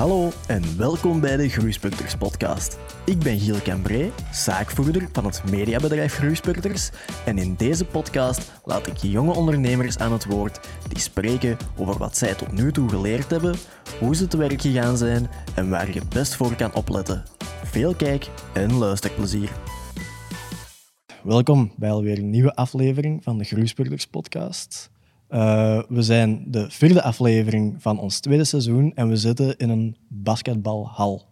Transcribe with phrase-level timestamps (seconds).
[0.00, 2.78] Hallo en welkom bij de Groeispurters podcast.
[3.04, 6.90] Ik ben Giel Cambré, zaakvoerder van het mediabedrijf Groeispurters
[7.26, 12.16] en in deze podcast laat ik jonge ondernemers aan het woord die spreken over wat
[12.16, 13.54] zij tot nu toe geleerd hebben,
[13.98, 17.24] hoe ze te werk gegaan zijn en waar je best voor kan opletten.
[17.64, 19.50] Veel kijk- en luisterplezier.
[21.22, 24.90] Welkom bij alweer een nieuwe aflevering van de Groeispurters podcast.
[25.30, 29.96] Uh, we zijn de vierde aflevering van ons tweede seizoen en we zitten in een
[30.22, 31.28] basketbalhal.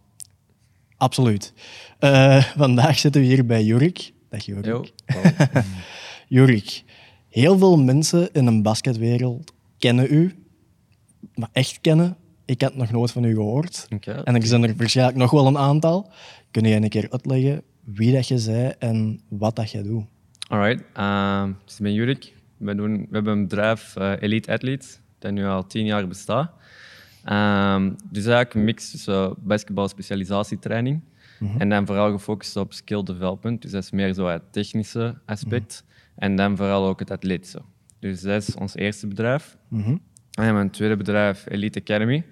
[0.96, 1.52] Absoluut.
[2.00, 4.12] Uh, vandaag zitten we hier bij Jurik.
[4.30, 4.92] Dag Jurik.
[6.28, 6.84] Jurik,
[7.28, 10.44] heel veel mensen in een basketwereld kennen u,
[11.34, 12.16] maar echt kennen.
[12.44, 13.86] Ik had nog nooit van u gehoord.
[13.94, 14.22] Okay.
[14.22, 16.10] En er zijn er waarschijnlijk nog wel een aantal.
[16.50, 17.62] Kun je een keer uitleggen
[17.94, 20.04] wie dat je zei en wat dat je doet?
[20.48, 22.32] Alright, uh, dus ik ben Jurik.
[22.56, 26.50] We, doen, we hebben een bedrijf, uh, Elite Athletes, dat nu al tien jaar bestaat.
[27.32, 31.02] Um, dus eigenlijk een mix tussen basketbal specialisatietraining
[31.38, 31.60] mm -hmm.
[31.60, 33.62] en dan vooral gefocust op skill development.
[33.62, 35.82] Dus dat is meer zo het technische aspect.
[35.84, 36.22] Mm -hmm.
[36.22, 37.62] En dan vooral ook het atletische.
[37.98, 39.56] Dus dat is ons eerste bedrijf.
[39.68, 40.00] Mm -hmm.
[40.30, 42.24] En mijn tweede bedrijf, Elite Academy.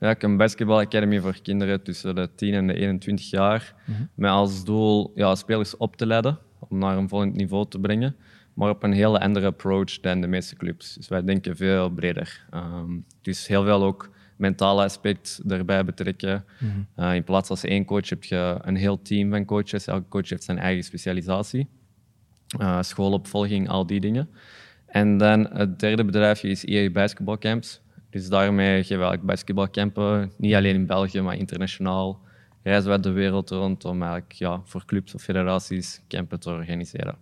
[0.00, 3.74] Ja, een basketball academy voor kinderen tussen de 10 en de 21 jaar.
[4.14, 8.16] Met als doel ja, spelers op te leiden, om naar een volgend niveau te brengen
[8.54, 10.94] maar op een hele andere approach dan de meeste clubs.
[10.94, 12.46] Dus wij denken veel breder.
[12.54, 16.44] Um, dus heel veel ook mentale aspect erbij betrekken.
[16.58, 16.64] Mhm.
[16.64, 17.04] Mm -hmm.
[17.04, 19.86] uh, in plaats als één coach heb je een heel team van coaches.
[19.86, 21.68] Elke coach heeft zijn eigen specialisatie.
[22.60, 24.28] Uh, schoolopvolging, al die dingen.
[24.86, 27.80] En dan het derde bedrijfje is EA Basketbalcamps.
[28.10, 32.20] Dus daarmee geven we eigenlijk basketbalcampen, niet alleen in België, maar internationaal.
[32.62, 37.14] Reizen we de wereld rond om eigenlijk, ja, voor clubs of federaties campen te organiseren.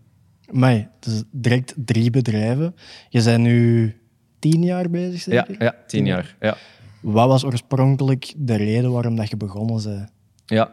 [0.51, 2.75] Maar is direct drie bedrijven.
[3.09, 3.95] Je bent nu
[4.39, 5.51] tien jaar bezig, zeker?
[5.51, 6.37] Ja, ja tien jaar.
[6.41, 6.57] Ja.
[7.01, 10.13] Wat was oorspronkelijk de reden waarom dat je begonnen bent?
[10.47, 10.71] Ja,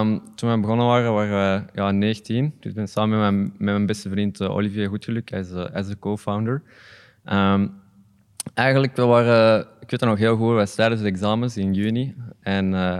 [0.00, 2.54] um, toen we begonnen waren, waren we ja, 19.
[2.60, 5.98] Dus ik ben samen met mijn, beste vriend uh, Olivier Goedgeluk, hij is, is de
[5.98, 6.62] co-founder.
[7.32, 7.72] Um,
[8.54, 12.14] eigenlijk, we waren, ik weet het nog heel goed, we tijdens de examens in juni.
[12.40, 12.98] En uh,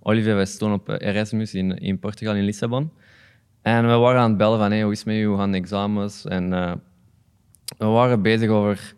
[0.00, 2.90] Olivier was toen op Erasmus in, in Portugal, in Lissabon.
[3.62, 5.50] En we waren aan het bellen van hey, hoe is het met u, hoe gaan
[5.50, 6.24] de examens?
[6.24, 6.50] En
[7.78, 8.94] we waren bezig over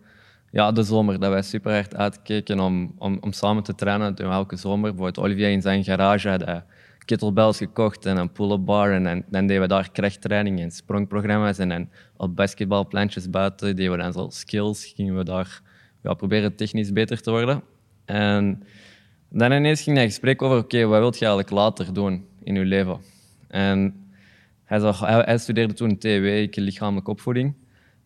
[0.57, 4.15] ja, de zomer, dat wij super hard uitkeken om, om, om samen te trainen.
[4.15, 6.63] Elke zomer, bijvoorbeeld Olivier in zijn garage had hij
[7.05, 8.91] kettlebells gekocht en een pull-up bar.
[8.91, 11.57] En, dan deden we daar krachttraining en sprongprogramma's.
[11.57, 14.85] En op basketbalplantjes buiten deden we dan zo skills.
[14.95, 15.61] Gingen we daar
[16.03, 17.61] ja, proberen technisch beter te worden.
[18.05, 18.63] En
[19.29, 22.65] dan ineens ging hij gesprek over, oké, wat wil je eigenlijk later doen in je
[22.65, 22.97] leven?
[23.47, 24.07] En
[24.63, 27.53] hij, zag, hij, studeerde toen TW, lichamelijke opvoeding.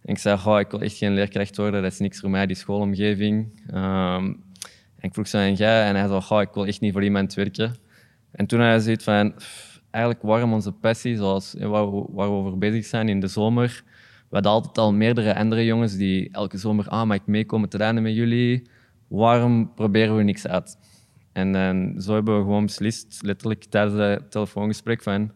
[0.01, 2.45] En ik zei, oh, ik wil echt geen leerkracht worden, dat is niks voor mij,
[2.45, 3.62] die schoolomgeving.
[3.73, 4.44] Um,
[5.01, 7.34] en ik vroeg zo aan jij en hij zei, ik wil echt niet voor iemand
[7.34, 7.75] werken.
[8.31, 9.34] En toen had hij zoiets van,
[9.91, 13.84] eigenlijk waarom onze passie, zoals waar we, waar over bezig zijn in de zomer.
[14.29, 18.03] We hadden altijd al meerdere andere jongens die elke zomer, ah, mag ik meekomen trainen
[18.03, 18.69] met jullie?
[19.07, 20.78] Waarom proberen we niks uit?
[21.31, 25.31] En dan, zo hebben we gewoon beslist, letterlijk tijdens het telefoongesprek, van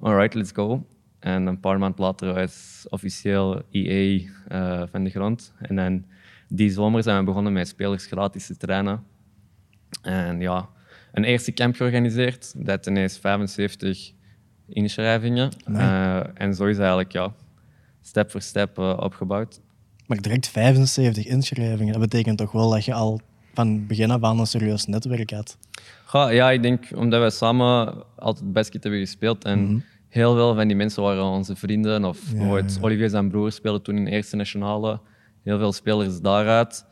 [0.00, 0.86] alright, let's go.
[1.24, 4.20] En een paar maanden later was officieel EA
[4.52, 5.52] uh, van de grond.
[5.58, 6.04] En dan
[6.48, 9.02] die zomer zijn we begonnen met spelers gratis te trainen.
[10.02, 10.68] En ja,
[11.12, 12.66] een eerste camp georganiseerd.
[12.66, 14.12] Dat ineens 75
[14.68, 15.50] inschrijvingen.
[15.66, 15.82] Nee.
[15.82, 17.34] Uh, en zo is eigenlijk ja,
[18.02, 19.60] stap voor stap uh, opgebouwd.
[20.06, 23.20] Maar direct 75 inschrijvingen, dat betekent toch wel dat je al
[23.54, 25.58] van begin af aan een serieus netwerk had?
[26.12, 29.44] Ja, ja, ik denk omdat wij samen altijd basket hebben gespeeld.
[29.44, 29.68] En Mhm.
[29.68, 29.92] mm -hmm.
[30.14, 32.04] Heel veel van die mensen waren onze vrienden.
[32.04, 32.64] Of Ja, ja.
[32.80, 35.00] Olivier zijn broer speelde toen in de eerste nationale.
[35.42, 36.84] Heel veel spelers daaruit.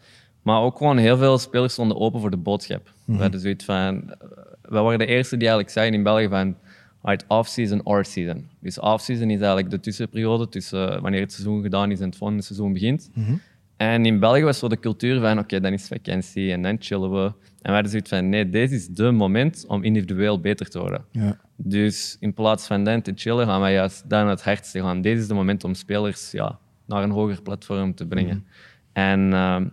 [0.43, 2.93] Maar ook gewoon heel veel spelers stonden open voor de boodschap.
[3.05, 3.17] Mhm.
[3.17, 4.11] We hadden zoiets van...
[4.11, 4.17] eh,
[4.63, 6.57] Wij waren de eerste die eigenlijk zeiden in België van...
[7.03, 8.49] Right, off-season or season.
[8.61, 12.43] Dus off-season is eigenlijk de tussenperiode tussen wanneer het seizoen gedaan is en het volgende
[12.43, 13.11] seizoen begint.
[13.15, 13.33] Mhm.
[13.77, 17.11] En in België was zo de cultuur van, oké, dan is vakantie en dan chillen
[17.11, 17.23] we.
[17.25, 17.33] En
[17.63, 21.05] wij hadden zoiets van, nee, deze is de moment om individueel beter te worden.
[21.11, 21.41] Ja.
[21.65, 25.01] Dus in plaats van dan te chillen, gaan wij juist dan het hardste gaan.
[25.01, 28.47] Deze is de moment om spelers ja, naar een hoger platform te brengen.
[28.93, 29.69] En ehm,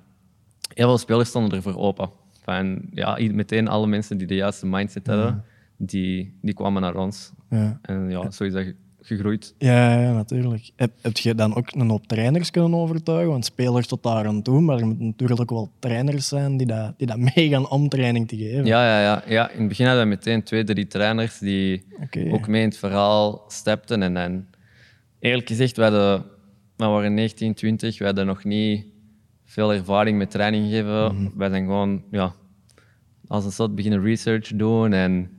[0.74, 2.10] heel veel spelers stonden ervoor open.
[2.44, 5.44] Van, ja, meteen alle mensen die de juiste mindset hadden,
[5.78, 7.32] die, die kwamen naar ons.
[7.50, 7.80] Ja.
[7.82, 8.74] En ja, zo is dat
[9.10, 9.54] gegroeid.
[9.58, 10.72] Ja, ja, natuurlijk.
[10.76, 13.30] Heb, heb je dan ook een hoop trainers kunnen overtuigen?
[13.30, 16.68] Want spelers tot daar aan toe, maar er moeten natuurlijk ook wel trainers zijn die
[16.68, 18.66] dat, die dat meegaan om training te geven.
[18.66, 21.86] Ja, ja, ja, ja, in het begin hadden we meteen twee, drie trainers die
[22.32, 24.04] ook mee in het verhaal stapten.
[24.04, 24.46] En dan,
[25.20, 26.26] eerlijk gezegd, we, hadden,
[26.76, 28.86] we waren 19, 20, we hadden nog niet
[29.46, 31.32] veel ervaring met training geven.
[31.38, 32.34] Wij zijn gewoon ja,
[33.28, 35.39] als een soort beginnen research doen en,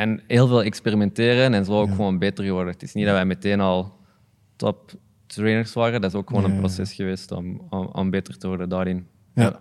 [0.00, 2.72] en heel veel experimenteren en zo ook gewoon beter geworden.
[2.72, 3.92] Het is niet dat wij meteen al
[4.56, 4.92] top
[5.26, 8.68] trainers waren, dat is ook gewoon een proces geweest om, om, om, beter te worden
[8.68, 9.06] daarin.
[9.34, 9.60] Ja.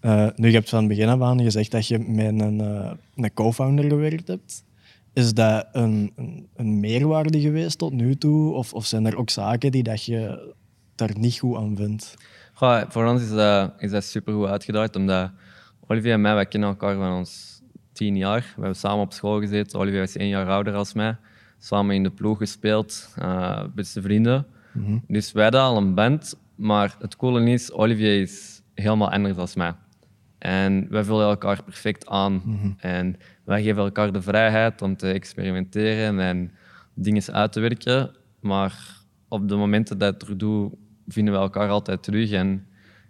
[0.00, 2.92] Uh, nu, je hebt van het begin af aan gezegd dat je met een, uh,
[3.16, 4.64] een co-founder gewerkt hebt.
[5.12, 8.52] Is dat een, een, een, meerwaarde geweest tot nu toe?
[8.52, 10.52] Of, of zijn er ook zaken die dat je
[10.94, 12.14] daar niet goed aan vindt?
[12.88, 15.30] voor ons is dat, is dat super goed uitgedaagd, omdat
[15.86, 17.57] Olivier en mij, wij kennen elkaar van ons
[17.98, 18.40] tien jaar.
[18.40, 19.78] We hebben samen op school gezeten.
[19.78, 21.16] Olivier is één jaar ouder als mij.
[21.58, 24.46] Samen in de ploeg gespeeld, uh, beste vrienden.
[24.72, 24.98] Mhm.
[25.06, 29.48] Dus wij hadden al een band, maar het coole is, Olivier is helemaal anders dan
[29.54, 29.74] mij.
[30.38, 32.42] En wij vullen elkaar perfect aan.
[32.44, 32.70] Mhm.
[32.76, 36.50] En wij geven elkaar de vrijheid om te experimenteren en
[36.94, 38.10] dingen uit te werken.
[38.40, 40.70] Maar op de momenten dat ik het doe,
[41.08, 42.30] vinden we elkaar altijd terug.
[42.30, 42.66] En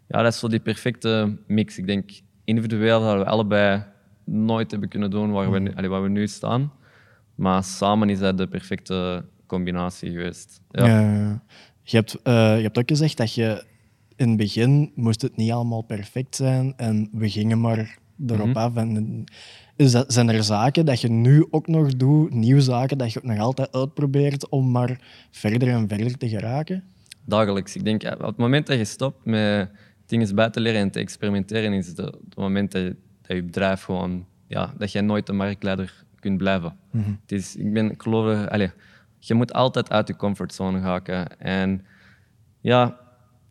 [0.06, 1.78] ja, dat is zo die perfecte mix.
[1.78, 2.10] Ik denk,
[2.44, 3.82] individueel zouden we allebei
[4.28, 6.72] nooit hebben kunnen doen waar we, nu, allee, waar we nu staan.
[7.34, 10.60] Maar samen is dat de perfecte combinatie geweest.
[10.70, 10.86] Ja.
[10.86, 11.42] ja
[11.82, 13.64] je, hebt, uh, je hebt ook gezegd dat je
[14.16, 18.56] in het begin moest het niet allemaal perfect zijn en we gingen maar erop mm
[18.56, 18.76] af.
[18.76, 19.24] En,
[19.76, 23.18] is dat, zijn er zaken dat je nu ook nog doet, nieuwe zaken dat je
[23.18, 25.00] ook nog altijd uitprobeert om maar
[25.30, 26.84] verder en verder te geraken?
[27.24, 27.76] Dagelijks.
[27.76, 29.70] Ik denk, op het moment dat je stopt met
[30.06, 32.96] dingen bij te leren en te experimenteren, is het, het moment dat je,
[33.28, 36.76] dat je bedrijf gewoon, ja, dat je nooit een marktleider kunt blijven.
[36.90, 37.10] Mhm.
[37.20, 38.70] het is, ik ben, ik geloof, allez,
[39.18, 41.26] je moet altijd uit je comfortzone gaan.
[41.38, 41.84] En
[42.60, 42.98] ja,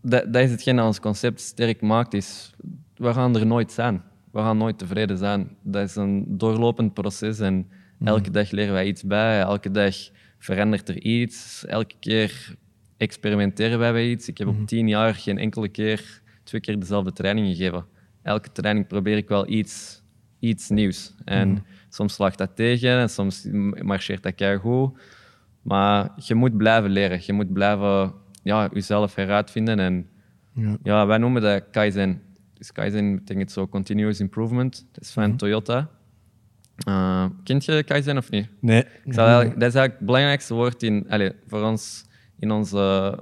[0.01, 2.53] dat, dat is hetgeen dat ons concept sterk maakt, is
[2.95, 4.01] we gaan er nooit zijn.
[4.31, 5.56] We gaan nooit tevreden zijn.
[5.62, 8.07] Dat is een doorlopend proces en mhm.
[8.07, 9.95] elke dag leren wij iets bij, elke dag
[10.39, 12.56] verandert er iets, elke keer
[12.97, 14.27] experimenteren wij bij iets.
[14.27, 14.65] Ik heb op mhm.
[14.65, 17.85] tien jaar geen enkele keer twee keer dezelfde training gegeven.
[18.27, 20.03] Elke training probeer ik wel iets,
[20.39, 21.13] iets nieuws.
[21.25, 21.59] En mhm.
[21.89, 23.47] soms slaagt dat tegen en soms
[23.81, 25.00] marcheert dat keihard goed.
[25.62, 27.19] Maar je moet blijven leren.
[27.25, 28.13] Je moet blijven
[28.44, 29.79] ja, jezelf heruitvinden.
[29.79, 30.09] En
[30.53, 30.77] ja.
[30.83, 32.21] ja wij noemen dat Kaizen.
[32.53, 34.85] Dus Kaizen betekent zo continuous improvement.
[34.91, 35.38] Dat is van mhm.
[35.38, 35.89] Toyota.
[36.88, 38.50] Uh, kent je Kaizen of niet?
[38.59, 38.83] Nee.
[38.83, 42.06] Dat is eigenlijk, het belangrijkste woord in, allez, voor ons
[42.39, 43.15] in onze,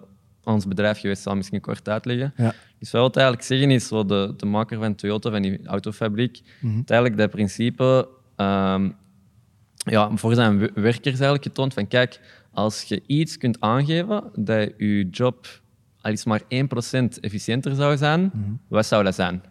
[0.53, 1.21] ons bedrijf geweest.
[1.21, 2.33] zal misschien kort uitleggen.
[2.37, 2.53] Ja.
[2.79, 6.41] Dus wat het eigenlijk zeggen is, zo de, de maker van Toyota, van die autofabriek,
[6.59, 6.83] mm -hmm.
[6.85, 8.07] eigenlijk dat principe
[8.37, 8.95] um,
[9.75, 12.19] ja, voor zijn werkers eigenlijk getoond van kijk,
[12.51, 15.47] als je iets kunt aangeven dat je job
[16.01, 16.45] al is maar 1%
[17.19, 18.51] efficiënter zou zijn, mhm.
[18.67, 19.41] wat zou dat zijn?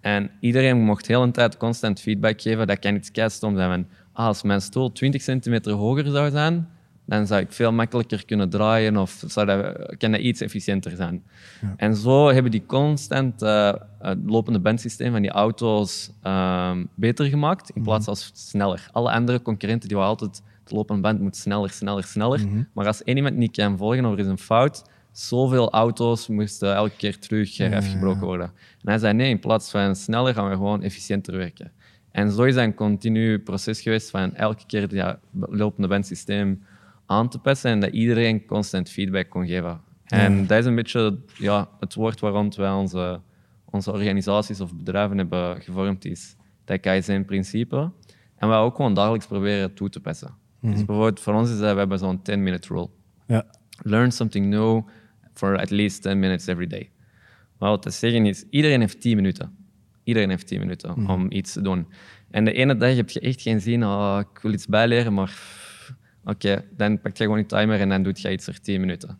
[0.00, 2.66] En iedereen mocht heel een tijd constant feedback geven.
[2.66, 3.70] Dat kan iets keistom zijn.
[3.70, 6.68] Van, ah, als mijn stoel 20 centimeter hoger zou zijn,
[7.10, 11.22] dan zou ik veel makkelijker kunnen draaien of zou dat, kan dat iets efficiënter zijn.
[11.60, 11.74] Ja.
[11.76, 17.70] En zo hebben die constant uh, het lopende bandsysteem van die auto's uh, beter gemaakt
[17.70, 18.24] in plaats van mhm.
[18.34, 18.88] sneller.
[18.92, 22.46] Alle andere concurrenten die altijd het lopende band moet sneller, sneller, sneller.
[22.46, 22.62] Mhm.
[22.72, 26.74] Maar als één iemand niet kan volgen of er is een fout, zoveel auto's moesten
[26.74, 28.46] elke keer terug ja, afgebroken worden.
[28.82, 31.72] En hij zei nee, in plaats van sneller gaan we gewoon efficiënter werken.
[32.10, 36.62] En zo is dat een continu proces geweest van elke keer het ja, lopende bandsysteem
[37.10, 39.80] aan te passen en dat iedereen constant feedback kon geven.
[40.06, 43.20] En dat is een beetje ja, het woord waarom wij onze,
[43.64, 47.90] onze organisaties of bedrijven hebben gevormd, is dat Kaizen-principe.
[48.36, 50.34] En wij ook gewoon dagelijks proberen toe te passen.
[50.60, 50.84] Dus mhm.
[50.84, 52.88] bijvoorbeeld voor ons is dat we hebben zo'n 10-minute rule.
[53.26, 53.46] Ja.
[53.82, 54.82] Learn something new
[55.34, 56.90] for at least 10 minutes every day.
[57.58, 59.56] wat te zeggen is, iedereen heeft 10 minuten.
[60.04, 61.10] Iedereen heeft 10 minuten mhm.
[61.10, 61.86] om iets te doen.
[62.30, 65.58] En de ene dag heb je echt geen zin, oh, ik wil iets bijleren, maar
[66.30, 69.18] Oké, dan pak je gewoon je timer en dan doe je iets voor 10 minuten.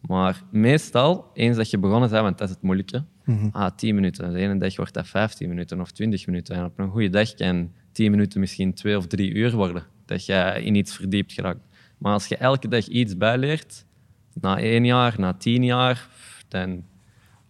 [0.00, 3.94] Maar meestal, eens dat je begonnen bent, want dat is het moeilijke, mm ah, 10
[3.94, 4.32] minuten.
[4.32, 6.56] De ene dag wordt dat 15 minuten of 20 minuten.
[6.56, 10.26] En op een goede dag kan 10 minuten misschien 2 of 3 uur worden, dat
[10.26, 11.60] je in iets verdiept geraakt.
[11.98, 13.84] Maar als je elke dag iets bijleert,
[14.32, 16.08] na één jaar, na tien jaar,
[16.48, 16.84] dan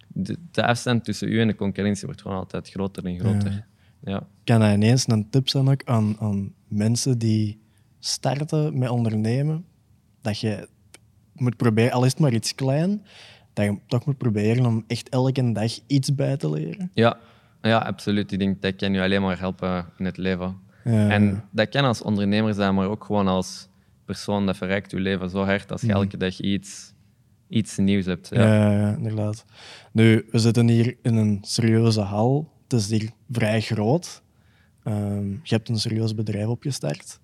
[0.07, 3.51] de, de afstand tussen u en de concurrentie wordt gewoon altijd groter en groter.
[3.51, 4.11] Ja.
[4.11, 4.27] ja.
[4.43, 7.59] Kan dat ineens een tip zijn ook aan, aan mensen die
[7.99, 9.65] starten met ondernemen,
[10.21, 10.67] dat je
[11.33, 13.05] moet proberen, al is het maar iets klein,
[13.53, 16.91] dat je toch moet proberen om echt elke dag iets bij te leren.
[16.93, 17.17] Ja,
[17.61, 18.31] ja absoluut.
[18.31, 20.67] Ik denk dat kan je alleen maar helpen in het leven.
[20.83, 23.67] En dat kan als ondernemer zijn, maar ook gewoon als
[24.05, 25.95] persoon dat verrijkt je leven zo hard als je mhm.
[25.95, 26.93] elke dag iets,
[27.47, 28.29] iets nieuws hebt.
[28.31, 28.41] Ja.
[28.41, 29.45] Ja, ja, inderdaad.
[29.91, 32.51] Nu, we zitten hier in een serieuze hal.
[32.63, 34.21] Het is hier vrij groot.
[34.83, 37.19] Um, je hebt een serieus bedrijf opgestart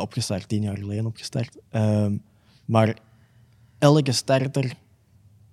[0.00, 1.56] opgestart, tien jaar geleden opgestart.
[1.70, 2.16] Ehm,
[2.64, 2.96] maar
[3.78, 4.74] elke starter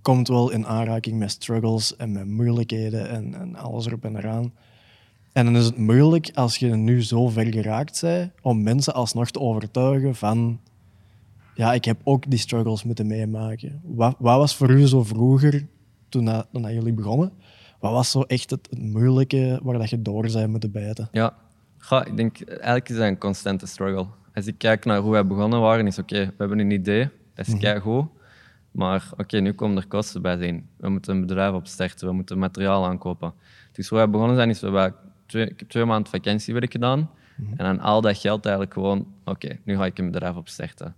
[0.01, 4.53] komt wel in aanraking met struggles en met moeilijkheden en, en alles erop en eraan.
[5.31, 9.31] En dan is het moeilijk als je nu zo ver geraakt bent om mensen alsnog
[9.31, 10.59] te overtuigen van
[11.55, 13.81] ja, ik heb ook die struggles moeten meemaken.
[13.83, 15.67] Wat, wat was voor u zo vroeger,
[16.09, 17.31] toen, dat, toen jullie begonnen,
[17.79, 21.09] wat was zo echt het, moeilijke waar dat je door zijn moeten bijten?
[21.11, 21.33] Ja,
[21.89, 24.05] ik denk eigenlijk is dat een constante struggle.
[24.39, 27.47] Als ik kijk naar hoe wij begonnen waren, is oké, we hebben een idee, dat
[27.47, 28.05] is mm goed.
[28.71, 30.69] Maar oké, nu komen er kosten bij zijn.
[30.77, 33.33] We moeten een bedrijf opstarten, we moeten materiaal aankopen.
[33.71, 34.93] Dus hoe wij begonnen zijn, is we
[35.25, 37.09] twee, ik heb twee maanden vakantiewerk gedaan.
[37.35, 37.49] Mhm.
[37.49, 40.95] En dan al dat geld eigenlijk gewoon, oké, nu ga ik een bedrijf opstarten.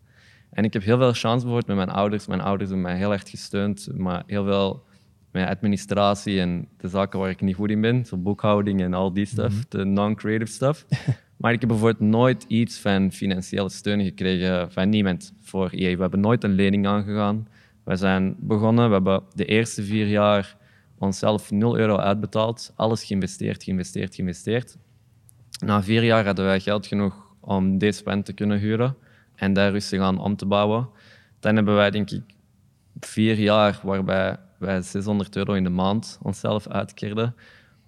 [0.49, 2.27] En ik heb heel veel chance bijvoorbeeld met mijn ouders.
[2.27, 4.83] Mijn ouders hebben mij heel erg gesteund, maar heel veel
[5.31, 9.13] met administratie en de zaken waar ik niet goed in ben, zo boekhouding en al
[9.13, 9.63] die stuff, mhm.
[9.69, 10.85] de non-creative stuff.
[11.41, 15.95] maar ik heb bijvoorbeeld nooit iets van financiële steun gekregen van niemand voor EA.
[15.95, 17.47] We hebben nooit een lening aangegaan.
[17.83, 20.57] We zijn begonnen, we hebben de eerste vier jaar
[20.97, 24.77] onszelf 0 euro uitbetaald, alles geïnvesteerd, geïnvesteerd, geïnvesteerd.
[25.65, 28.95] Na vier jaar hadden wij geld genoeg om deze pen te kunnen huren
[29.35, 30.89] en daar rustig aan om te bouwen.
[31.39, 32.23] Dan hebben wij, denk ik,
[32.99, 37.35] vier jaar waarbij wij 600 euro in de maand onszelf uitkeerden.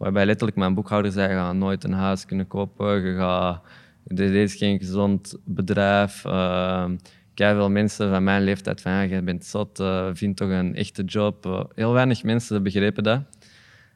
[0.04, 3.02] Waarbij letterlijk mijn boekhouder zei: Je gaat nooit een huis kunnen kopen.
[3.02, 3.62] Je gaat,
[4.04, 6.26] dit is geen gezond bedrijf.
[6.26, 6.90] Uh,
[7.36, 11.46] veel mensen van mijn leeftijd van je bent zot, uh, vind toch een echte job.
[11.46, 13.22] Uh, heel weinig mensen begrepen dat.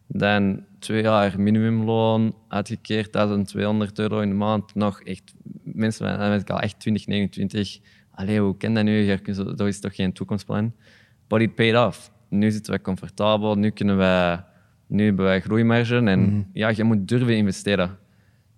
[0.08, 4.76] Dan twee jaar minimumloon uitgekeerd, 1200 euro in de maand.
[4.76, 5.34] Nog echt,
[5.64, 7.80] mensen van ik al echt 20, 29.
[8.12, 9.20] Allee, hoe ken dat nu?
[9.34, 10.74] Dat is toch geen toekomstplan?
[11.28, 14.44] But it paid off nu zitten we comfortabel, nu, kunnen wij,
[14.88, 16.42] nu hebben wij groeimarge en mhm.
[16.54, 17.98] ja, je moet durven investeren.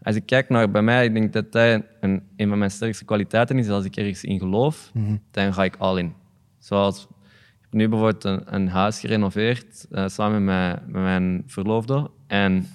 [0.02, 3.06] Als ik kijk naar bij mij, ik denk dat dat een, een van mijn sterkste
[3.06, 3.70] kwaliteiten is.
[3.70, 5.16] Als ik ergens in geloof, mhm.
[5.32, 6.14] dan ga ik al in.
[6.60, 12.10] Zoals, ik heb nu bijvoorbeeld een, een huis gerenoveerd uh, samen met, met, mijn verloofde.
[12.28, 12.68] En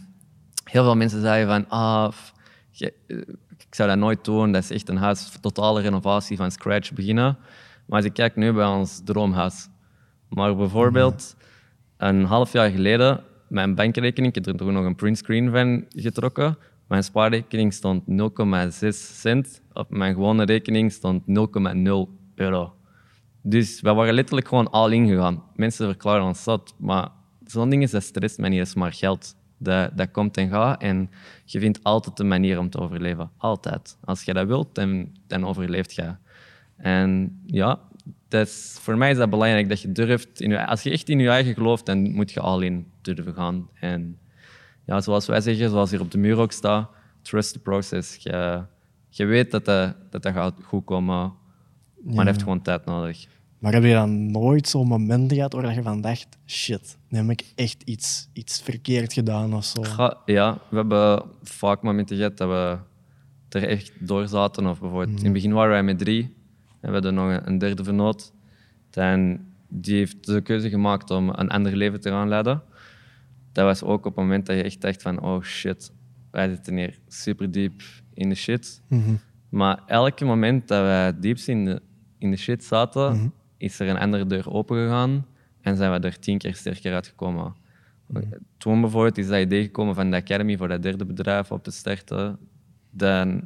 [0.65, 2.13] heel veel mensen zeiden van, ah,
[2.71, 3.19] je, eh,
[3.59, 4.53] ik zou dat nooit doen.
[4.53, 7.37] Dat is echt een huis, totale renovatie van scratch beginnen.
[7.87, 9.69] Maar als ik kijk nu bij ons droomhuis,
[10.29, 11.37] maar bijvoorbeeld
[11.97, 13.21] een half jaar geleden,
[13.55, 16.59] mijn bankrekening, ik heb er nog een printscreen van getrokken.
[16.89, 19.63] Mijn spaarrekening stond 0,6 cent.
[19.73, 21.33] Op mijn gewone rekening stond 0,0
[22.35, 22.75] euro.
[23.43, 25.43] Dus we waren letterlijk gewoon al ingegaan.
[25.55, 27.09] Mensen verklaren ons zat, maar
[27.47, 29.37] zo'n ding is dat stress mij niet, dat is maar geld.
[29.59, 31.11] Dat, dat komt en gaat en
[31.45, 33.31] je vindt altijd een manier om te overleven.
[33.37, 33.99] Altijd.
[34.05, 36.15] Als je dat wilt, dan, dan overleeft je.
[36.77, 37.81] En ja,
[38.29, 40.41] dat voor mij is dat belangrijk dat je durft.
[40.41, 43.69] In als je echt in je eigen gelooft, dan moet je al in durven gaan.
[43.75, 44.19] En
[44.85, 46.91] ja, zoals wij zeggen, zoals hier op de muur ook staat,
[47.23, 48.17] trust the process.
[48.17, 48.63] Je,
[49.09, 51.33] je weet dat dat, dat, dat gaat goed komen,
[52.05, 53.27] maar het heeft gewoon tijd nodig.
[53.59, 57.31] Maar heb je dan nooit zo'n moment gehad waar je van dacht, shit, nu heb
[57.31, 59.83] ik echt iets, iets verkeerd gedaan of zo?
[60.27, 62.79] Ja, we hebben vaak momenten gehad dat we
[63.59, 64.67] er echt door zaten.
[64.67, 66.23] Of bijvoorbeeld, In het begin waren wij met drie
[66.81, 68.33] en we hadden nog een derde vernoot.
[68.91, 72.63] En die heeft de keuze gemaakt om een ander leven te gaan leiden.
[73.55, 75.93] Dat was ook op het moment dat je echt dacht van, oh shit,
[76.31, 77.83] wij zitten hier super diep
[78.15, 78.83] in de shit.
[78.89, 79.15] Mhm.
[79.49, 81.83] Maar elke moment dat wij diep in de,
[82.19, 83.29] in de shit zaten, mhm.
[83.57, 85.27] is er een andere deur open gegaan
[85.61, 87.55] en zijn we er tien keer sterker uitgekomen.
[88.07, 88.23] Mm
[88.59, 91.71] Toen bijvoorbeeld is dat idee gekomen van de Academy voor dat derde bedrijf op te
[91.71, 92.39] starten.
[92.91, 93.45] Dan,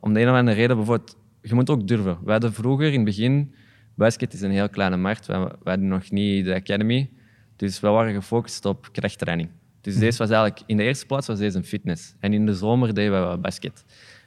[0.00, 2.18] om de een of andere reden, bijvoorbeeld je moet ook durven.
[2.24, 3.54] We hadden vroeger in het begin,
[3.94, 7.10] basket is een heel kleine markt, we, we hadden nog niet de academy,
[7.58, 9.48] dus we waren gefocust op krachttraining.
[9.80, 10.02] Dus mhm.
[10.02, 12.14] deze was eigenlijk, in de eerste plaats was deze een fitness.
[12.20, 13.84] En in de zomer deden we basket.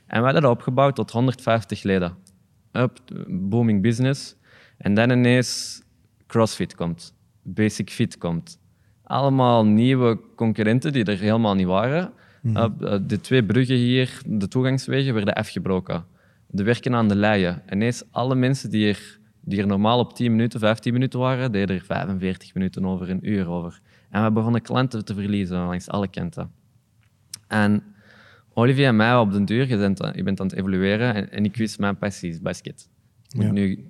[0.08, 2.18] En we hadden dat opgebouwd tot 150 leden.
[2.72, 4.36] Up, booming business.
[4.78, 5.82] En dan ineens
[6.28, 7.14] CrossFit komt.
[7.44, 8.60] Basic Fit komt.
[9.04, 12.14] Allemaal nieuwe concurrenten die er helemaal niet waren.
[12.42, 16.06] Mm de twee bruggen hier, de toegangswegen, werden afgebroken
[16.52, 17.62] de werken aan de leien.
[17.66, 21.52] En ineens alle mensen die er, die er normaal op 10 minuten, 15 minuten waren,
[21.52, 23.82] deden er 45 minuten over, een uur over.
[24.10, 26.52] En we begonnen klanten te verliezen langs alle kanten.
[27.48, 27.84] En
[28.54, 31.46] Olivier en mij op den duur, je bent, je bent aan het evolueren en, en
[31.46, 32.90] ik wist mijn passie is basket.
[33.30, 33.86] Ik moet nu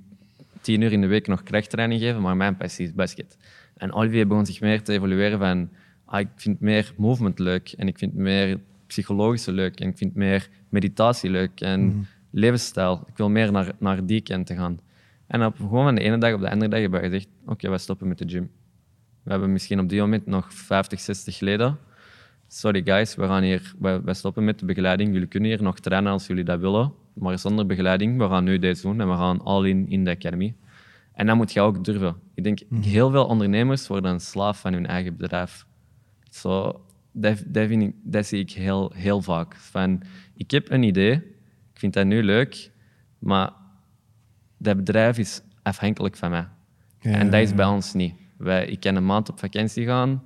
[0.62, 3.38] tien uur in de week nog krachttraining geven, maar mijn passie is basket.
[3.76, 5.70] En Olivier begon zich meer te evolueren van
[6.06, 10.16] ah, ik vind meer movement leuk en ik vind meer psychologische leuk en ik vind
[10.16, 12.00] meer meditatie leuk en mhm
[12.32, 13.04] levensstijl.
[13.08, 14.80] Ik wil meer naar, naar die kant te gaan.
[15.32, 17.52] En op, gewoon van de ene dag op de andere dag hebben we gezegd, oké,
[17.52, 18.52] okay, wij stoppen met de gym.
[19.24, 21.78] We hebben misschien op die moment nog 50, 60 leden.
[22.48, 25.14] Sorry guys, we gaan hier, wij, wij stoppen met de begeleiding.
[25.14, 28.18] Jullie kunnen hier nog trainen als jullie dat willen, maar zonder begeleiding.
[28.18, 30.56] We gaan nu deze doen en we gaan all in in de academy.
[31.14, 32.16] En dat moet je ook durven.
[32.34, 32.82] Ik denk, mhm.
[32.82, 35.66] heel veel ondernemers worden een slaaf van hun eigen bedrijf.
[36.30, 39.56] Zo, dat, dat, vind ik, dat zie ik heel, heel vaak.
[39.56, 40.02] Van,
[40.36, 41.14] ik heb een idee,
[41.74, 42.72] ik vind dat nu leuk,
[43.20, 43.60] maar
[44.62, 46.48] dat bedrijf is afhankelijk van mij.
[47.00, 48.14] Ja, en dat is bij ons niet.
[48.38, 50.24] Wij, ik kan een maand op vakantie gaan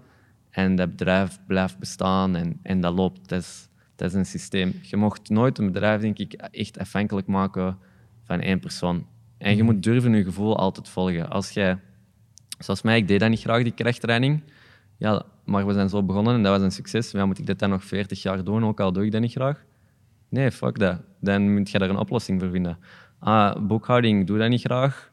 [0.49, 3.29] en dat bedrijf blijft bestaan en, en dat loopt.
[3.29, 4.73] Dat is, dat is een systeem.
[4.81, 7.77] Je mocht nooit een bedrijf, denk ik, echt afhankelijk maken
[8.23, 9.05] van één persoon.
[9.37, 11.29] En je moet durven je gevoel altijd volgen.
[11.29, 11.77] Als jij,
[12.59, 14.41] zoals mij, ik deed dat niet graag, die krachttraining.
[14.97, 17.11] Ja, maar we zijn zo begonnen en dat was een succes.
[17.11, 19.31] Ja, moet ik dit dan nog 40 jaar doen, ook al doe ik dat niet
[19.31, 19.63] graag?
[20.29, 21.01] Nee, fuck dat.
[21.19, 22.77] Dan moet je daar een oplossing voor vinden.
[23.25, 25.11] Ah, boekhouding, ik doe dat niet graag.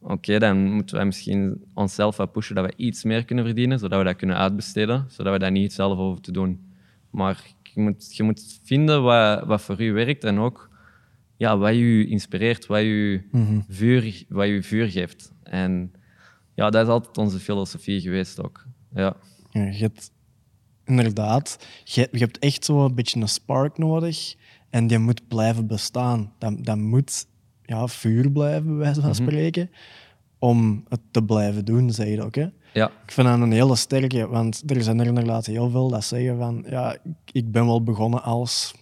[0.00, 3.98] Oké, dan moeten wij misschien onszelf wat pushen dat we iets meer kunnen verdienen, zodat
[3.98, 6.72] we dat kunnen uitbesteden, zodat we dat niet zelf hoeven te doen.
[7.10, 10.70] Maar je moet, je moet vinden wat, wat voor u werkt en ook
[11.36, 13.22] ja, wat je inspireert, wat je,
[13.68, 15.32] vuur, wat je vuur geeft.
[15.42, 15.92] En
[16.54, 18.66] ja, dat is altijd onze filosofie geweest ook.
[18.94, 19.16] Ja.
[19.50, 20.10] Ja, je hebt
[20.84, 24.34] inderdaad, je, je hebt echt zo een beetje een spark nodig
[24.70, 26.32] en die moet blijven bestaan.
[26.38, 27.30] Dat, dat moet
[27.64, 29.70] ja, vuur blijven, bij wijze van spreken,
[30.38, 32.34] om het te blijven doen, zeg je ook.
[32.34, 32.46] Hè?
[32.72, 32.86] Ja.
[33.04, 36.38] Ik vind dat een hele sterke, want er zijn er inderdaad heel veel dat zeggen
[36.38, 36.96] van ja,
[37.32, 38.74] ik- ben wel begonnen als,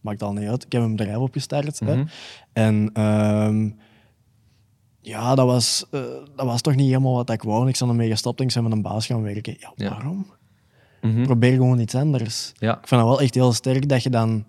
[0.00, 1.78] maakt al niet uit, ik heb een bedrijf opgestart.
[1.78, 2.02] hè.
[2.52, 3.70] En ehm,
[5.00, 6.00] ja, dat was, eh,
[6.36, 7.68] dat was toch niet helemaal wat ik wou.
[7.68, 9.56] Ik ben ermee gestopt en ik ben met een baas gaan werken.
[9.58, 9.90] Ja, Ja.
[9.90, 10.26] waarom?
[11.02, 11.22] Mhm.
[11.22, 12.52] Probeer gewoon iets anders.
[12.58, 12.72] Ja.
[12.78, 14.44] Ik vind dat wel echt heel sterk dat je dan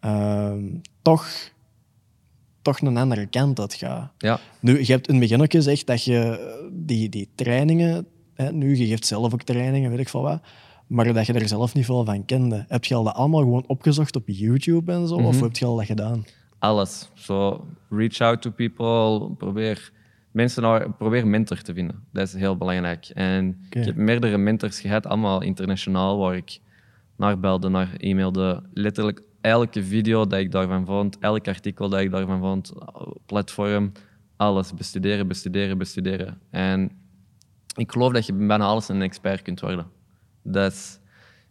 [0.00, 0.64] ehm,
[1.02, 1.26] toch,
[2.66, 4.12] toch een andere kant uit gaat.
[4.18, 4.38] Ja.
[4.60, 8.52] Nu, je hebt in het begin ook gezegd dat je eh, die, die trainingen, hè,
[8.52, 10.40] nu, je geeft zelf ook trainingen, weet ik veel wat,
[10.86, 12.64] maar dat je er zelf niet veel van kende.
[12.68, 15.26] Heb je al dat allemaal gewoon opgezocht op YouTube en zo, Mhm.
[15.26, 16.24] of heb je al dat gedaan?
[16.58, 17.10] Alles.
[17.14, 19.30] Zo, reach out to people.
[19.36, 19.92] Probeer
[20.30, 22.04] mensen naar, probeer mentor te vinden.
[22.12, 23.10] Dat is heel belangrijk.
[23.14, 26.58] En ik heb meerdere mentors gehad, allemaal internationaal, waar ik
[27.16, 28.62] naar belde, naar e-mailde.
[28.72, 32.72] Letterlijk elke video dat ik daarvan vond, elk artikel dat ik daarvan vond,
[33.26, 33.92] platform,
[34.36, 36.38] alles bestuderen, bestuderen, bestuderen.
[36.50, 36.90] En
[37.76, 39.86] ik geloof dat je bijna alles een expert kunt worden.
[40.42, 40.98] Dat is,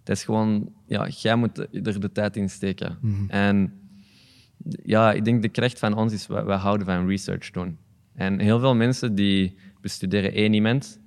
[0.03, 2.97] dat is gewoon, ja, jij moet er de tijd in steken.
[3.27, 3.73] En
[4.83, 7.77] ja, ik denk de kracht van ons is, we, we houden van research doen.
[8.13, 10.99] En heel veel mensen die bestuderen één iemand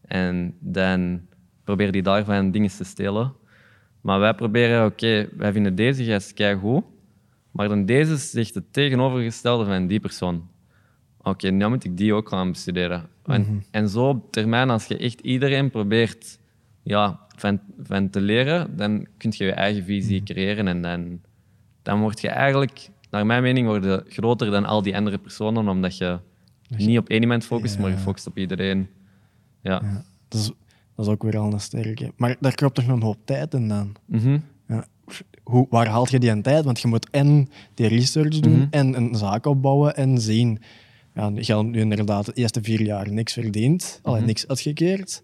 [0.00, 1.20] en dan
[1.64, 3.32] proberen die daarvan dingen te stelen.
[4.04, 6.84] Maar wij proberen, oké, wij vinden deze gast goed,
[7.50, 10.48] maar dan deze zegt het tegenovergestelde van die persoon.
[11.22, 13.08] Oké, nu moet ik die ook gaan bestuderen.
[13.26, 16.38] En, en zo op termijn, als je echt iedereen probeert
[16.82, 21.20] ja, van, van te leren, dan kun je je eigen visie creëren en dan,
[21.82, 25.68] dan word je eigenlijk, naar mijn mening, word je groter dan al die andere personen,
[25.68, 26.18] omdat je
[26.76, 28.88] niet op één iemand focust, maar je focust op iedereen.
[29.62, 30.04] Ja.
[30.28, 30.52] Dat is,
[30.96, 32.12] dat is ook weer al een sterke.
[32.16, 33.94] Maar daar klopt toch nog een hoop tijd in dan?
[34.06, 34.38] Mhm.
[34.68, 34.84] Ja.
[35.42, 36.64] Hoe, waar haalt je die aan tijd?
[36.64, 38.66] Want je moet en die research doen Mhm.
[38.70, 40.58] en een zaak opbouwen en zien.
[41.14, 44.26] Ja, je hebt nu inderdaad de eerste vier jaar niks verdiend, alleen Mhm.
[44.26, 45.22] niks uitgekeerd.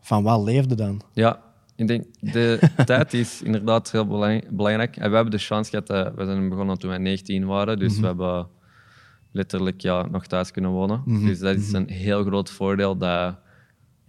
[0.00, 1.00] Van wat leefde dan?
[1.12, 1.40] Ja,
[1.76, 4.96] ik denk de tijd is inderdaad heel belang- belangrijk.
[4.96, 7.98] En we hebben de chance gehad, dat we zijn begonnen toen wij 19 waren, dus
[8.00, 8.46] we hebben
[9.32, 11.02] letterlijk ja, nog thuis kunnen wonen.
[11.06, 13.34] Dus dat is een heel groot voordeel dat,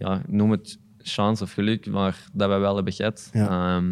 [0.00, 3.30] ja, noem het chance of geluk, maar dat wij wel hebben gehad.
[3.32, 3.82] Ja.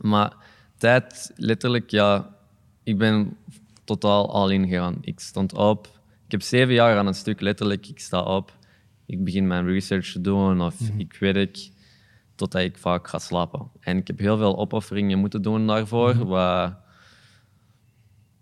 [0.00, 0.36] Maar
[0.76, 2.36] tijd, letterlijk, ja,
[2.82, 3.36] ik ben
[3.84, 4.98] totaal al in gegaan.
[5.00, 5.86] Ik stond op.
[6.24, 7.88] Ik heb zeven jaar aan een stuk, letterlijk.
[7.88, 8.52] Ik sta op.
[9.06, 11.70] Ik begin mijn research te doen of ik werk
[12.34, 13.70] totdat ik vaak ga slapen.
[13.80, 16.74] En ik heb heel veel opofferingen moeten doen daarvoor, wat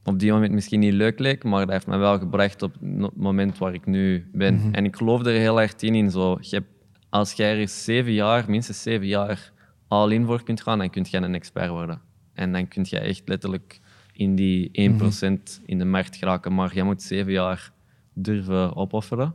[0.04, 3.16] op die moment misschien niet leuk leek, maar dat heeft me wel gebracht op het
[3.16, 4.54] moment waar ik nu ben.
[4.72, 6.68] En ik geloof er heel erg in, in zo, je hebt,
[7.08, 9.52] als jij er zeven jaar, minstens zeven jaar,
[9.88, 12.00] all in voor kunt gaan, dan kun je een expert worden.
[12.34, 13.80] En dan kun je echt letterlijk
[14.12, 17.72] in die 1% in de markt geraken, maar jij moet zeven jaar
[18.12, 19.34] durven opofferen.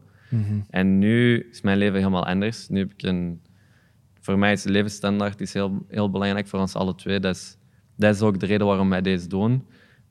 [0.70, 2.70] En nu is mijn leven helemaal anders.
[2.70, 3.42] Nu heb ik een...
[4.22, 7.20] Voor mij is de levensstandaard is heel, heel belangrijk voor ons alle twee.
[7.20, 7.58] Dat is,
[7.96, 9.66] dat is ook de reden waarom wij deze doen.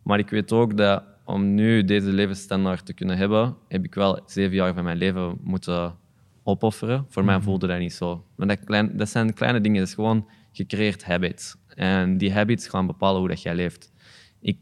[0.09, 4.21] Maar ik weet ook dat om nu deze levensstandaard te kunnen hebben, heb ik wel
[4.27, 5.97] zeven jaar van mijn leven moeten
[6.43, 7.07] opofferen.
[7.09, 8.25] Voor mij voelde dat niet zo.
[8.35, 9.79] Maar dat, klein, dat zijn kleine dingen.
[9.79, 11.57] Dat is gewoon gecreëerd habits.
[11.75, 13.93] En die habits gaan bepalen hoe dat jij leeft.
[14.41, 14.59] Ik,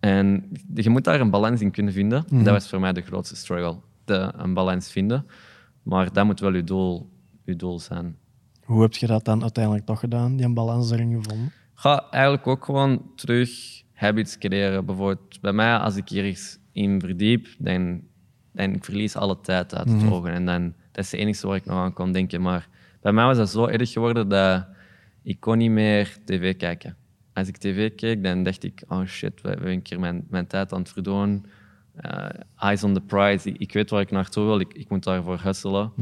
[0.00, 2.24] en je moet daar een balans in kunnen vinden.
[2.30, 3.76] Dat was voor mij de grootste struggle.
[4.04, 5.26] De, een balans vinden.
[5.82, 7.10] Maar dat moet wel je doel,
[7.44, 8.16] je doel zijn.
[8.64, 11.52] Hoe heb je dat dan uiteindelijk toch gedaan, die balans erin gevonden?
[11.74, 14.84] ga eigenlijk ook gewoon terug habits creëren.
[14.84, 18.00] Bijvoorbeeld bij mij, als ik hier eens in verdiep, dan,
[18.52, 20.32] dan ik verlies alle tijd uit het ogen.
[20.32, 22.40] En dan, dat is het enige waar ik nog aan kon denken.
[22.42, 22.68] Maar
[23.00, 24.66] bij mij was dat zo erg geworden dat
[25.22, 26.96] ik kon niet meer tv kijken.
[27.32, 30.46] Als ik tv keek, dan dacht ik, oh shit, we hebben een keer mijn, mijn
[30.46, 31.46] tijd aan het verdoen.
[32.00, 33.48] Uh, eyes on the prize.
[33.48, 35.92] Ik, ik, weet waar ik naartoe wil, ik, ik moet daarvoor hustelen.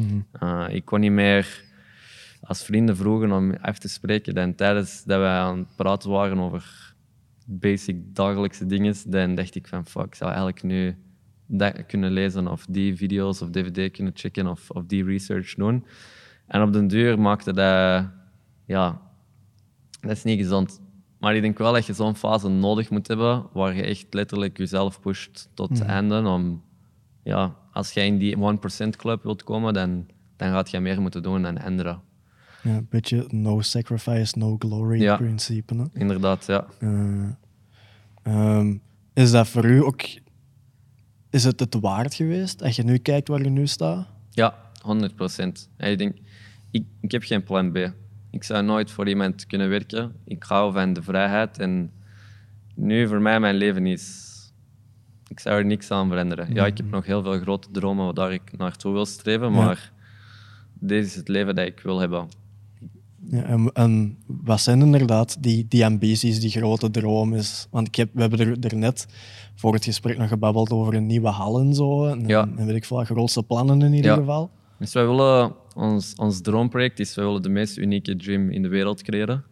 [0.43, 1.63] Uh, ik kon niet meer
[2.41, 4.35] als vrienden vroegen om even te spreken.
[4.35, 6.94] Dan tijdens dat wij aan het praten waren over
[7.45, 10.97] basic dagelijkse dingen, dan dacht ik van fuck, ik zou eigenlijk nu
[11.47, 15.85] dat kunnen lezen of die video's of dvd kunnen checken of, of die research doen.
[16.47, 18.11] En op den duur maakte dat,
[18.67, 19.01] ja,
[20.01, 20.81] dat is niet gezond.
[21.19, 24.59] Maar ik denk wel dat je zo'n fase nodig moet hebben waar je echt letterlijk
[24.59, 26.29] jezelf pusht tot het einde.
[26.29, 26.63] Om,
[27.23, 31.23] ja, als jij in die 1% club wilt komen, dan, dan gaat je meer moeten
[31.23, 32.01] doen dan anderen.
[32.65, 35.17] Ja, een beetje no sacrifice, no glory Ja.
[35.17, 35.75] principe.
[35.75, 35.85] Hè?
[35.93, 36.67] Inderdaad, ja.
[36.79, 37.29] Eh,
[38.23, 38.77] ehm,
[39.13, 40.03] is dat voor u ook...
[41.31, 44.07] Is het het waard geweest, als je nu kijkt waar je nu staat?
[44.31, 45.69] Ja, 100 procent.
[45.79, 46.17] Ik denk,
[46.71, 47.77] ik, ik heb geen plan B.
[48.31, 50.13] Ik zou nooit voor iemand kunnen werken.
[50.25, 51.59] Ik hou van de vrijheid.
[51.59, 51.93] En
[52.75, 54.33] nu voor mij mijn leven is...
[55.29, 56.55] Ik zou er niks aan veranderen.
[56.55, 59.65] Ja, ik heb nog heel veel grote dromen waar ik naartoe wil streven, Ja.
[59.65, 59.93] maar
[60.79, 62.29] dit is het leven dat ik wil hebben.
[63.31, 67.67] Ja, en, en wat zijn inderdaad die, die ambities, die grote droom is?
[67.71, 69.07] Want ik heb, we hebben er, er net
[69.55, 72.07] voor het gesprek nog gebabbeld over een nieuwe hal en zo.
[72.07, 72.49] En, Ja.
[72.57, 74.17] en weet ik veel, grootste plannen in ieder Ja.
[74.17, 74.51] geval.
[74.79, 78.69] Dus wij willen, ons, ons droomproject is, wij willen de meest unieke gym in de
[78.69, 79.45] wereld creëren.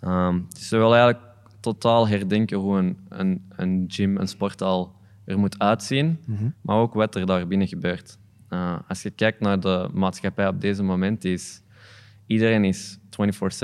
[0.00, 1.28] Ehm, dus we willen eigenlijk
[1.60, 4.92] totaal herdenken hoe een, een, een gym, een sporthal
[5.24, 6.18] er moet uitzien,
[6.62, 8.18] maar ook wat er daar binnen gebeurt.
[8.48, 11.62] Eh, als je kijkt naar de maatschappij op deze moment, is
[12.30, 12.98] iedereen is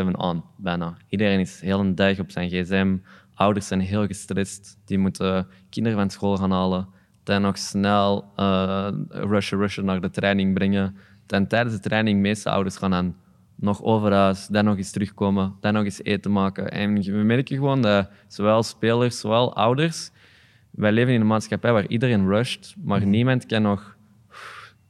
[0.04, 0.96] 24-7 on, bijna.
[1.08, 2.96] Iedereen is heel een dag op zijn gsm.
[3.34, 4.78] Ouders zijn heel gestrest.
[4.84, 6.88] Die moeten kinderen van school gaan halen.
[7.22, 10.96] Dan nog snel eh rushen, rushen naar de training brengen.
[11.26, 13.14] Dan tijdens de training, meeste ouders gaan dan
[13.54, 16.70] nog over huis, dan nog eens terugkomen, dan nog eens eten maken.
[16.70, 20.10] En we merken gewoon dat zowel spelers, zowel ouders,
[20.70, 23.96] wij leven in een maatschappij waar iedereen rusht, maar niemand kan nog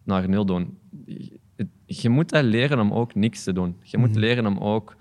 [0.05, 0.79] naar nul doen.
[1.87, 3.77] Je- moet dat leren om ook niks te doen.
[3.83, 4.97] Je moet leren om ook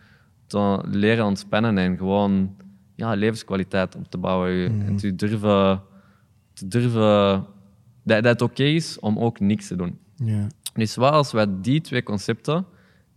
[0.48, 2.56] te leren ontspannen en gewoon
[2.96, 4.82] ja, levenskwaliteit op te bouwen.
[4.86, 5.82] En te durven,
[6.54, 7.46] te durven
[8.04, 9.98] dat, dat het oké is om ook niks te doen.
[10.16, 10.48] Ja.
[10.74, 12.66] Dus wat als wij die twee concepten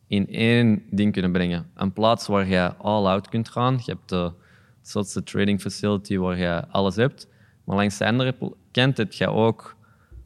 [0.07, 1.67] in één ding kunnen brengen?
[1.75, 3.75] Een plaats waar je all-out kunt gaan.
[3.85, 4.33] Je hebt de
[4.83, 7.29] zotste trading facility waar je alles hebt.
[7.65, 8.35] Maar langs de andere
[8.71, 9.77] kant heb je ook,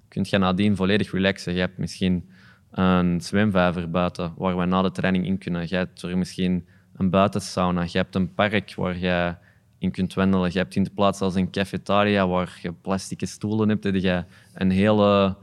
[0.09, 1.53] kunt je nadien volledig relaxen.
[1.55, 2.25] Je hebt misschien
[2.73, 5.67] een zwemvijver buiten waar we na de training in kunnen.
[5.69, 7.83] Je hebt er misschien een buitensauna.
[7.83, 9.35] Je hebt een park waar je
[9.79, 10.51] in kunt wandelen.
[10.53, 13.85] Je hebt in de plaats als een cafetaria waar je plastic stoelen hebt.
[13.85, 15.37] Heb je een hele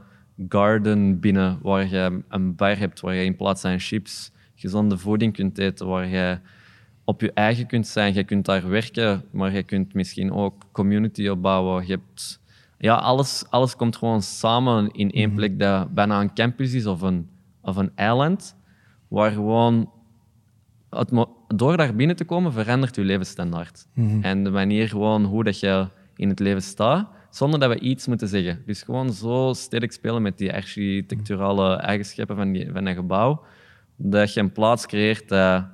[0.48, 5.32] garden binnen waar je een bar hebt waar je in plaats van chips gezonde voeding
[5.32, 6.38] kunt eten, waar je
[7.04, 8.14] op je eigen kunt zijn.
[8.14, 11.86] Je kunt daar werken, maar je kunt misschien ook community opbouwen.
[11.86, 12.39] Je hebt,
[12.80, 17.00] ja, alles, alles komt gewoon samen in één plek dat bijna een campus is of
[17.00, 17.28] een,
[17.62, 18.56] of een eiland,
[19.08, 19.90] waar gewoon
[20.90, 21.10] het
[21.48, 23.86] door daar binnen te komen verandert je levensstandaard.
[24.22, 28.06] En de manier gewoon hoe dat je in het leven staat, zonder dat we iets
[28.06, 28.62] moeten zeggen.
[28.66, 33.44] Dus gewoon zo sterk spelen met die architecturale eigenschappen van, die, van een gebouw,
[33.96, 35.64] dat je een plaats creëert dat,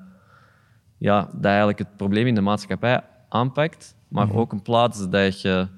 [0.98, 5.68] ja, dat eigenlijk het probleem in de maatschappij aanpakt, maar ook een plaats dat je,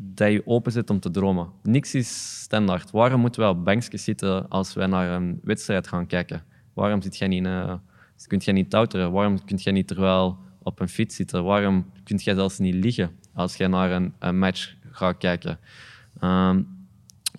[0.00, 1.48] dat je openzet om te dromen.
[1.62, 2.90] Niks is standaard.
[2.90, 6.42] Waarom moeten we op bankjes zitten als wij naar een wedstrijd gaan kijken?
[6.74, 7.74] Waarom zit jij niet, uh,
[8.26, 9.12] kun jij niet touteren?
[9.12, 11.44] Waarom kun jij niet terwijl op een fiets zitten?
[11.44, 15.58] Waarom kun jij zelfs niet liggen als je naar een, een match gaat kijken?
[16.24, 16.66] Um,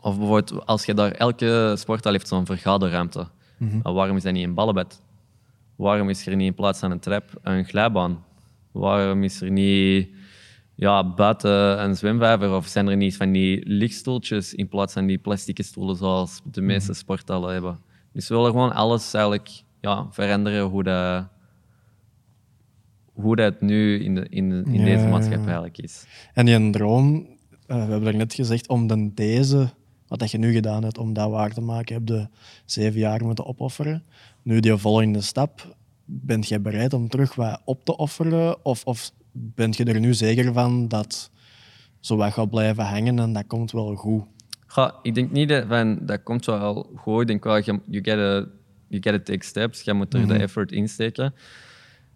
[0.01, 3.27] of bijvoorbeeld, als je daar elke sporthal heeft zo'n vergaderruimte.
[3.57, 3.93] Mm -hmm.
[3.93, 5.01] waarom is dat niet een ballenbed?
[5.75, 8.23] Waarom is er niet in plaats van een trap een glijbaan?
[8.71, 10.09] Waarom is er niet
[10.79, 15.17] ja, buiten een zwemvijver of zijn er niet van die lichtstoeltjes in plaats van die
[15.17, 17.79] plastic stoelen zoals de meeste sporthallen hebben?
[18.13, 21.27] Dus we willen gewoon alles eigenlijk ja, veranderen hoe dat,
[23.13, 26.05] hoe dat nu in, de, in, de, in ja, deze maatschappij eigenlijk is.
[26.33, 27.25] En die droom, uh,
[27.85, 29.69] we hebben er net gezegd, om dan deze,
[30.07, 32.27] wat dat je nu gedaan hebt, om dat waar te maken, heb je
[32.65, 34.03] zeven jaar moeten opofferen.
[34.41, 38.65] Nu die volgende stap, bent je bereid om terug wat op te offeren?
[38.65, 41.31] Of, of bent je er nu zeker van dat
[41.99, 44.23] zo wat gaat blijven hangen en dat komt wel goed?
[44.75, 47.21] Ja, ik denk niet dat van, dat komt wel goed.
[47.21, 48.49] Ik denk wel, you gotta,
[48.87, 49.81] you gotta take steps.
[49.81, 50.37] Je moet er mm -hmm.
[50.37, 51.33] de effort in steken.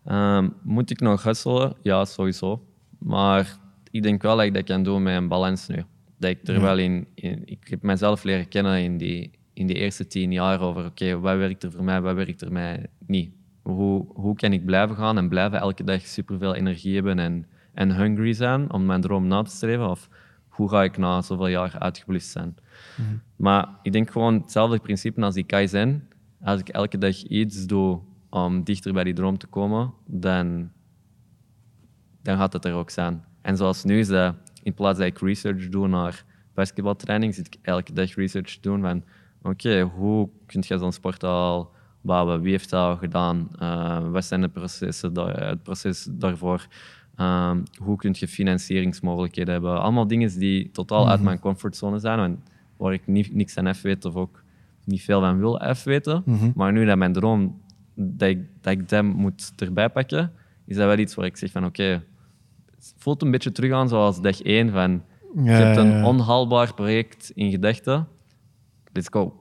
[0.06, 1.76] Um, moet ik nog hustelen?
[1.82, 2.65] Ja, sowieso.
[2.99, 3.58] Maar
[3.91, 5.84] ik denk wel dat ik dat kan doen met een balans nu.
[6.17, 6.62] Dat ik er ja.
[6.62, 7.41] wel in, in...
[7.45, 10.86] Ik heb mezelf leren kennen in die, in die eerste tien jaar over...
[10.86, 13.32] Oké, okay, wat werkt er voor mij, wat werkt er mij niet?
[13.63, 17.95] Hoe, hoe kan ik blijven gaan en blijven elke dag superveel energie hebben en, en
[17.95, 19.89] hungry zijn om mijn droom na te streven?
[19.89, 20.10] Of
[20.47, 22.56] hoe ga ik na zoveel jaar uitgeblust zijn?
[23.36, 26.08] Maar ik denk gewoon hetzelfde principe als die Kaizen.
[26.41, 27.99] Als ik elke dag iets doe
[28.30, 30.71] om dichter bij die droom te komen, dan,
[32.21, 33.23] dan gaat het er ook zijn.
[33.41, 37.58] En zoals nu is dat, in plaats dat ik research doe naar basketbaltraining, zit ik
[37.62, 39.04] elke dag research te doen van
[39.41, 41.71] oké, hoe kun je zo'n sport al
[42.04, 42.42] bouwen?
[42.42, 43.50] Wie heeft dat gedaan?
[43.60, 46.68] Uh, wat zijn de processen daar, het proces daarvoor?
[47.20, 49.82] Um, hoe kun je financieringsmogelijkheden hebben?
[49.82, 52.44] Allemaal dingen die totaal uit mijn comfortzone zijn en
[52.78, 54.44] waar ik niet, niks aan af weet of ook
[54.86, 56.24] niet veel van wil af weten.
[56.56, 57.62] Maar nu dat mijn droom,
[57.96, 60.32] dat ik, dat ik moet erbij pakken,
[60.66, 62.04] is dat wel iets waar ik zeg van oké,
[62.76, 65.04] het voelt een beetje terug aan zoals dag één van
[65.36, 66.08] je Ja, hebt een ja, ja.
[66.08, 68.08] onhaalbaar project in gedachten.
[68.92, 69.34] Let's go.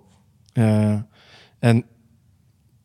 [0.52, 1.06] Ja.
[1.58, 1.84] En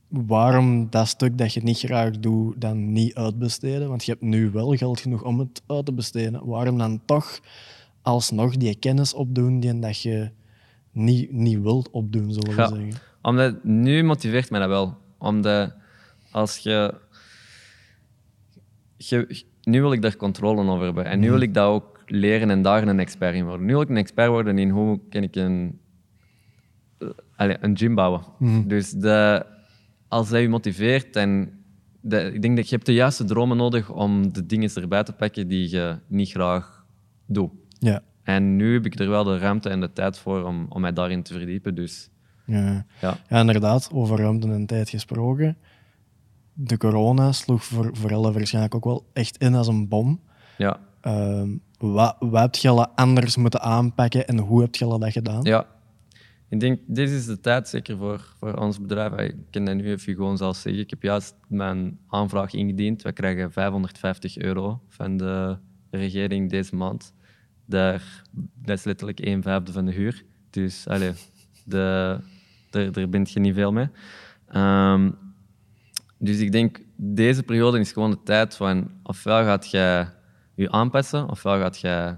[0.08, 3.90] waarom dat stuk dat je niet graag doet, dan niet uitbesteden?
[3.90, 6.46] Want je hebt nu wel geld genoeg om het uit te besteden.
[6.46, 7.40] Waarom dan toch
[8.02, 10.30] alsnog die kennis opdoen die dat je
[10.92, 12.68] niet, niet wilt opdoen, zullen we Ja.
[12.68, 12.92] zeggen?
[13.22, 14.98] Omdat nu motiveert mij dat wel.
[15.18, 15.74] Omdat
[16.32, 16.94] als je,
[18.98, 19.44] je.
[19.64, 21.06] Nu wil ik daar controle over hebben.
[21.06, 23.66] En nu wil ik dat ook leren en daar een expert in worden.
[23.66, 25.80] Nu wil ik een expert worden in hoe kan ik een,
[27.38, 28.22] eh, een gym bouwen.
[28.68, 29.46] Dus de,
[30.08, 31.52] als dat je motiveert en
[32.02, 35.14] de, ik denk dat je hebt de juiste dromen nodig om de dingen erbij te
[35.14, 36.86] pakken die je niet graag
[37.26, 37.52] doet.
[37.80, 38.02] Ja.
[38.24, 40.94] En nu heb ik er wel de ruimte en de tijd voor om, om mij
[40.94, 41.76] daarin te verdiepen.
[41.76, 42.10] Dus
[42.46, 42.86] Ja.
[43.02, 43.18] ja.
[43.30, 45.58] ja, inderdaad, over ruimte en tijd gesproken.
[46.54, 50.22] De corona sloeg voor, voorElle waarschijnlijk ook wel echt in als een bom.
[50.58, 55.44] Ja, Ehm, wat, wat heb je anders moeten aanpakken en hoe heb je dat gedaan?
[55.44, 55.66] ja.
[56.50, 59.14] Ik denk, dit is de tijd, zeker voor, voor ons bedrijf.
[59.14, 60.82] Ik kan dat nu even gewoon zelf zeggen.
[60.82, 63.02] Ik heb juist mijn aanvraag ingediend.
[63.02, 65.58] We krijgen 550 euro van de
[65.92, 67.14] regering deze maand.
[67.66, 68.24] Daar,
[68.66, 70.24] is letterlijk een vijfde van de huur.
[70.50, 71.12] Dus allee,
[71.66, 72.20] de,
[72.70, 73.90] daar, daar bent je niet veel mee.
[74.48, 75.12] Ehm,
[76.18, 80.08] dus ik denk, deze periode is gewoon de tijd van ofwel gaat je
[80.56, 82.16] je aanpassen, ofwel gaat je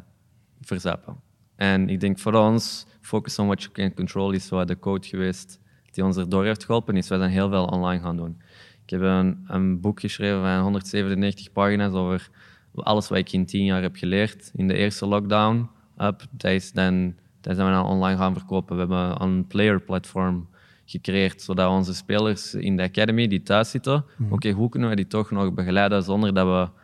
[0.62, 1.15] verzappen.
[1.56, 5.08] En ik denk voor ons, focus on what you can control is zo de coach
[5.08, 5.60] geweest
[5.91, 8.41] die ons erdoor heeft geholpen, is wij zijn heel veel online gaan doen.
[8.84, 12.30] Ik heb een, een boek geschreven van 197 pagina's over
[12.76, 14.52] alles wat ik in tien jaar heb geleerd.
[14.56, 18.76] In de eerste lockdown, up, dat, dan, dat zijn we dan online gaan verkopen.
[18.76, 20.48] We hebben een player platform
[20.86, 25.08] gecreëerd, zodat onze spelers in de academy die thuis zitten, oké, hoe kunnen we die
[25.08, 26.82] toch nog begeleiden zonder dat we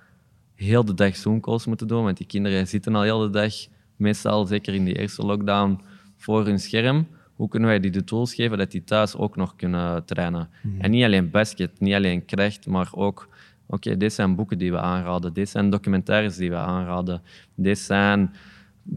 [0.63, 3.53] heel de dag Zoom-calls moeten doen, want die kinderen zitten al heel de dag,
[3.95, 5.79] meestal zeker in die eerste lockdown,
[6.25, 7.07] voor hun scherm.
[7.35, 10.49] Hoe kunnen wij die de tools geven dat die thuis ook nog kunnen trainen?
[10.77, 13.27] En niet alleen basket, niet alleen kracht, maar ook,
[13.65, 17.21] oké, dit zijn boeken die we aanraden, dit zijn documentaires die we aanraden,
[17.55, 18.33] dit zijn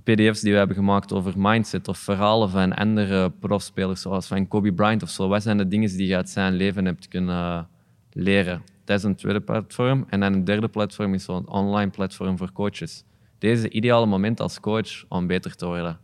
[0.05, 4.73] pdf's die we hebben gemaakt over mindset of verhalen van andere profspelers, zoals van Kobe
[4.73, 5.29] Bryant of zo.
[5.29, 7.69] Wat zijn de dingen die je uit zijn leven hebt kunnen
[8.13, 8.63] leren?
[8.85, 10.05] Dat is een tweede platform.
[10.09, 13.05] En dan een derde platform is zo'n online platform voor coaches.
[13.39, 15.99] Deze ideale moment als coach om beter te worden.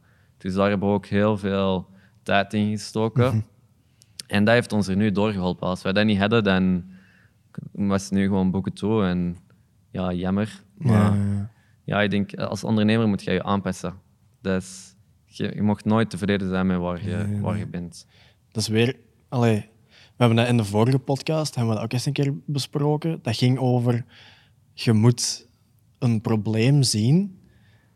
[0.44, 1.86] Dus daar hebben we ook heel veel
[2.22, 3.44] tijd in gestoken.
[4.26, 5.68] En dat heeft ons er nu doorgeholpen.
[5.68, 6.84] Als wij dat niet hadden, dan
[7.72, 9.04] was het nu gewoon boeken toe.
[9.04, 9.36] En
[9.90, 10.62] ja, jammer.
[10.76, 11.50] Maar Ja,
[11.84, 13.94] ja, ik denk, als ondernemer moet je je aanpassen.
[14.40, 18.06] Dus je, je mocht nooit tevreden zijn met waar je, waar je bent.
[18.52, 18.96] Dat is weer...
[19.28, 22.34] Allee, we hebben dat in de vorige podcast hebben we dat ook eens een keer
[22.46, 23.18] besproken.
[23.22, 24.04] Dat ging over...
[24.72, 25.48] Je moet
[25.98, 27.38] een probleem zien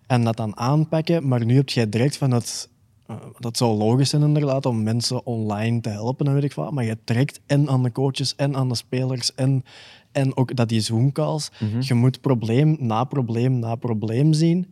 [0.08, 2.68] en dat dan aanpakken, maar nu heb je direct van het...
[3.06, 6.72] eh, dat zou logisch zijn inderdaad, om mensen online te helpen en weet ik wat,
[6.72, 9.64] maar je trekt en aan de coaches en aan de spelers en,
[10.12, 11.50] en ook dat die Zoom-calls.
[11.80, 14.66] Je moet probleem na probleem na probleem zien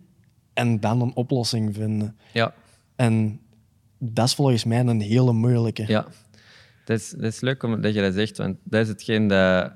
[0.54, 2.16] en dan een oplossing vinden.
[2.32, 2.54] Ja,
[2.96, 3.40] En
[3.98, 5.84] dat is volgens mij een hele moeilijke.
[5.88, 6.06] ja.
[6.84, 9.72] Dat is, dat is leuk om, dat je dat zegt, want dat is hetgeen dat,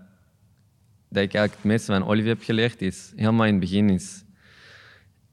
[1.08, 2.82] dat ik eigenlijk het meeste van Olivier heb geleerd.
[2.82, 4.24] Is, helemaal in het begin is...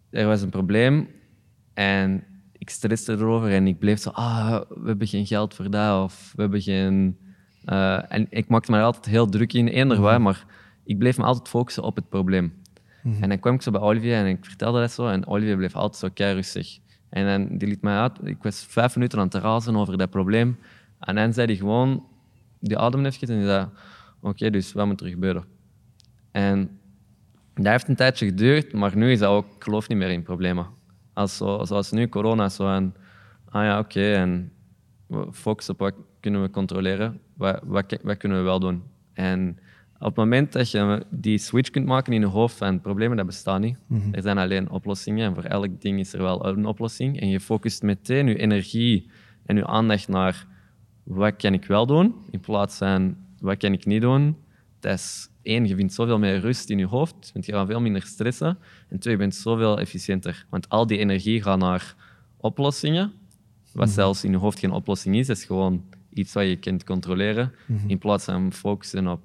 [0.10, 1.08] Er was een probleem
[1.74, 4.10] en ik stresste erover en ik bleef zo...
[4.10, 7.18] Ah, we hebben geen geld voor dat of we hebben geen...
[7.66, 10.46] eh, en ik maakte me er altijd heel druk in, eender wat, maar
[10.84, 12.54] ik bleef me altijd focussen op het probleem.
[13.22, 15.08] En dan kwam ik zo bij Olivier en ik vertelde dat zo.
[15.08, 16.80] En Olivier bleef altijd zo kei rustig.
[17.10, 18.20] En dan, die liet mij uit.
[18.24, 20.58] Ik was vijf minuten aan het razen over dat probleem.
[21.00, 22.06] En dan zei hij gewoon,
[22.60, 23.68] die ademde even en die zei,
[24.22, 25.44] oké, dus wat moet er gebeuren?
[26.32, 26.77] En
[27.64, 30.24] dat heeft een tijdje geduurd, maar nu is dat ook, ik geloof niet meer in
[30.24, 30.68] problemen.
[31.14, 32.96] Als zo, zoals nu corona, zo en,
[33.50, 34.52] ah ja, oké, en
[35.08, 38.84] we focussen op wat kunnen we controleren, wat, wat, wat kunnen we wel doen.
[39.14, 39.60] En
[40.00, 43.26] op het moment dat je die switch kunt maken in je hoofd van problemen, dat
[43.26, 43.78] bestaan niet.
[44.12, 47.20] Er zijn alleen oplossingen en voor elk ding is er wel een oplossing.
[47.20, 49.10] En je focust meteen je energie
[49.46, 50.46] en je aandacht naar
[51.04, 54.38] wat kan ik wel doen, in plaats van wat kan ik niet doen.
[54.80, 57.80] Dat is één, je vindt zoveel meer rust in je hoofd, want je gaat veel
[57.80, 58.58] minder stressen.
[58.90, 60.46] En twee, je bent zoveel efficiënter.
[60.50, 61.96] Want al die energie gaat naar
[62.38, 63.12] oplossingen,
[63.74, 65.28] wat zelfs in je hoofd geen oplossing is.
[65.28, 65.84] Het is gewoon
[66.14, 67.52] iets wat je kunt controleren,
[67.88, 69.22] in plaats van focussen op,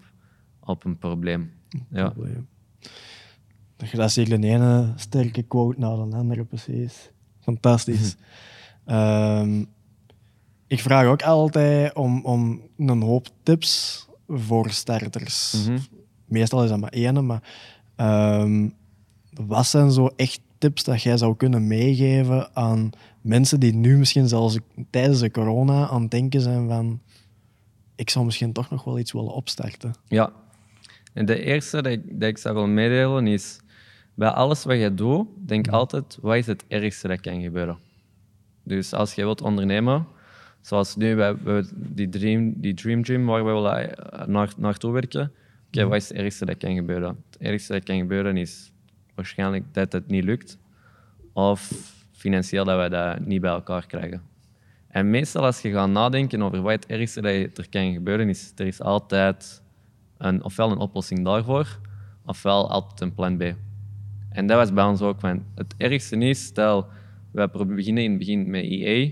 [0.60, 1.52] op een probleem.
[1.90, 2.08] Ja.
[2.08, 2.48] Probleem.
[3.76, 7.10] Dat dat zeker de ene sterke quote naar de andere, precies.
[7.40, 8.16] Fantastisch.
[8.84, 9.64] Ehm,
[10.66, 15.64] ik vraag ook altijd om, om een hoop tips voor starters.
[15.66, 15.78] Mhm.
[16.32, 17.42] Meestal is dat maar één, maar
[17.96, 18.68] ehm,
[19.46, 22.90] wat zijn zo echt tips dat jij zou kunnen meegeven aan
[23.20, 24.58] mensen die nu misschien zelfs
[24.90, 27.00] tijdens de corona aan het denken zijn van
[27.94, 29.94] ik zou misschien toch nog wel iets willen opstarten?
[30.08, 30.32] Ja.
[31.12, 33.60] En de eerste dat ik, dat ik zou willen meedelen is,
[34.14, 37.78] bij alles wat je doet, denk altijd, wat is het ergste dat kan gebeuren?
[38.62, 40.06] Dus als je wilt ondernemen,
[40.60, 41.36] zoals nu bij
[41.74, 45.32] die Dream, die dream Gym waar we willen eh, naar, naartoe werken,
[45.72, 47.24] oké, wat is het ergste dat kan gebeuren?
[47.30, 48.72] Het ergste dat kan gebeuren is
[49.14, 50.58] waarschijnlijk dat het niet lukt,
[51.32, 51.70] of
[52.12, 54.22] financieel dat wij dat niet bij elkaar krijgen.
[54.88, 58.52] En meestal als je gaat nadenken over wat het ergste dat er kan gebeuren, is
[58.56, 59.62] er is altijd
[60.18, 61.78] een, ofwel een oplossing daarvoor,
[62.26, 63.42] ofwel altijd een plan B.
[64.28, 65.20] En dat was bij ons ook.
[65.20, 66.86] Van, het ergste is, stel,
[67.32, 69.10] probe- beginnen in het begin met EA,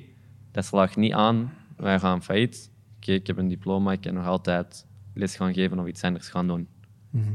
[0.53, 2.71] dat slaagt niet aan, wij gaan failliet.
[2.97, 6.29] Oké, ik heb een diploma, ik kan nog altijd les gaan geven of iets anders
[6.29, 6.69] gaan doen.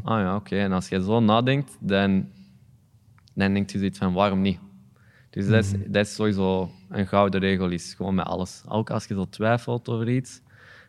[0.04, 0.56] Ah ja, oké.
[0.56, 2.28] En als je zo nadenkt, dan,
[3.34, 4.60] dan denk je zoiets van, waarom niet?
[5.30, 8.64] Dus dat, is, dat is sowieso een gouden regel, is gewoon met alles.
[8.68, 10.42] Ook als je zo twijfelt over iets.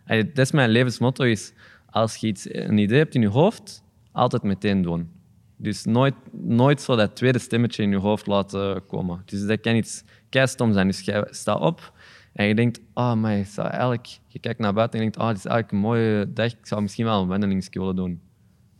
[0.04, 1.52] Ey, Dat is mijn levensmotto, is
[1.90, 5.10] als je iets, een idee hebt in je hoofd, altijd meteen doen.
[5.56, 9.22] Dus nooit, nooit zo dat tweede stemmetje in je hoofd laten komen.
[9.24, 10.86] Dus dat kan iets keistom zijn.
[10.86, 11.92] Dus jij staat op
[12.36, 14.18] en je denkt, oh, maar zou eigenlijk...
[14.28, 16.52] Je kijkt naar buiten en je denkt, oh, dit is eigenlijk een mooie dag.
[16.52, 18.20] Ik zou misschien wel een wandelingsje willen doen.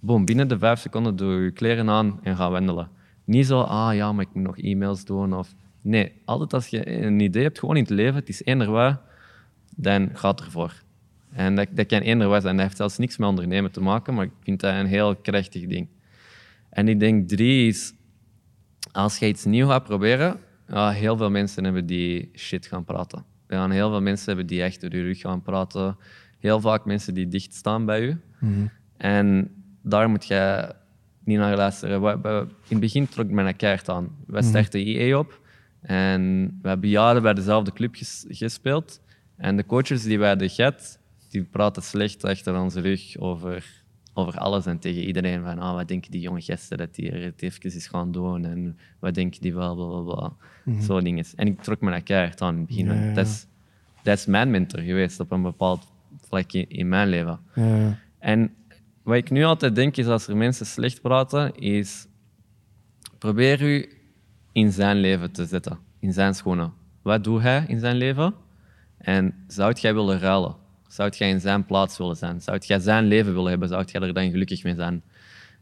[0.00, 2.88] Boom, binnen de vijf seconden doe je kleren aan en ga wandelen.
[3.24, 5.34] Niet zo, ah ja, maar ik moet nog e-mails doen.
[5.34, 5.54] Of...
[5.80, 9.00] Nee, altijd als je een idee hebt, gewoon in het leven, het is eender wat,
[9.76, 10.82] dan gaat ervoor.
[11.32, 12.56] En dat, dat kan eender wat zijn.
[12.56, 15.66] Dat heeft zelfs niks met ondernemen te maken, maar ik vind dat een heel krachtig
[15.66, 15.88] ding.
[16.70, 17.92] En ik denk drie is,
[18.92, 20.36] als je iets nieuw gaat proberen,
[20.72, 23.34] heel veel mensen hebben die shit gaan praten.
[23.46, 25.96] Er gaan heel veel mensen hebben die echt door je rug gaan praten.
[26.38, 28.16] Heel vaak mensen die dicht staan bij je.
[28.96, 29.50] En
[29.82, 30.68] daar moet je
[31.24, 32.02] niet naar luisteren.
[32.02, 34.08] We- we- In het begin trok ik me een kaart aan.
[34.26, 35.40] We starten IE op
[35.80, 39.00] en we hebben jaren bij dezelfde club ges- gespeeld.
[39.36, 40.98] En de coaches die wij hadden gehad,
[41.30, 43.84] die praten slecht achter onze rug over,
[44.18, 45.42] over alles en tegen iedereen.
[45.42, 48.44] Van, ah, wat denken die jonge gasten dat die er het even is gaan doen
[48.44, 50.32] en wat denken die wel, bla bla bla.
[50.82, 51.24] Zo dingen.
[51.36, 52.86] En ik trok me een kaart aan in het begin.
[52.86, 53.12] Ja, want ja.
[53.12, 53.46] Dat, is,
[54.02, 55.86] dat is mijn mentor geweest op een bepaald
[56.20, 57.40] vlak in, in mijn leven.
[57.54, 57.98] Ja.
[58.18, 58.54] En
[59.02, 62.06] wat ik nu altijd denk is als er mensen slecht praten, is
[63.18, 63.88] probeer u
[64.52, 66.72] in zijn leven te zetten, in zijn schoenen.
[67.02, 68.34] Wat doet hij in zijn leven?
[68.98, 70.56] En zou jij willen ruilen?
[70.88, 72.40] Zou jij in zijn plaats willen zijn?
[72.40, 73.68] Zou jij zijn leven willen hebben?
[73.68, 75.02] Zou jij er dan gelukkig mee zijn?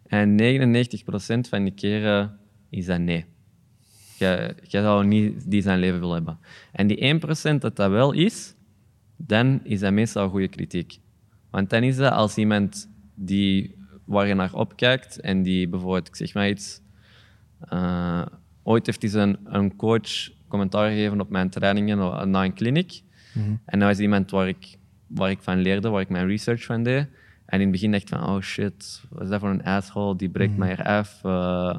[0.07, 2.39] En 99% van die keren
[2.71, 3.25] is dat nee.
[4.19, 6.39] Jij, jij zou niet die zijn leven willen hebben.
[6.73, 8.55] En die 1% dat dat wel is,
[9.17, 10.99] dan is dat meestal goede kritiek.
[11.51, 16.17] Want dan is dat als iemand die, waar je naar opkijkt en die bijvoorbeeld, ik
[16.17, 16.81] zeg maar iets,
[17.61, 18.27] eh,
[18.63, 23.03] ooit heeft een, een coach commentaar gegeven op mijn trainingen na een kliniek.
[23.65, 26.83] En dat was iemand waar ik, waar ik van leerde, waar ik mijn research van
[26.83, 27.07] deed.
[27.47, 30.17] En in het begin dacht ik van, oh shit, wat is dat voor een asshole,
[30.17, 31.21] die breekt mij eraf.
[31.25, 31.79] eh.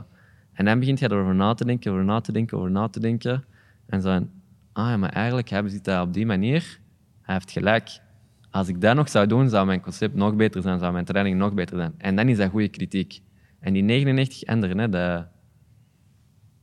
[0.54, 3.00] en dan begint je erover na te denken, over na te denken, over na te
[3.00, 3.44] denken.
[3.86, 4.30] En zo van,
[4.74, 6.80] ah ja, maar eigenlijk hebben ze het daar op die manier.
[7.22, 8.00] Hij heeft gelijk.
[8.52, 11.38] Als ik dat nog zou doen, zou mijn concept nog beter zijn, zou mijn training
[11.38, 11.94] nog beter zijn.
[11.98, 13.22] En dan is dat goede kritiek.
[13.60, 15.28] En die 99 anderen, hè, dat,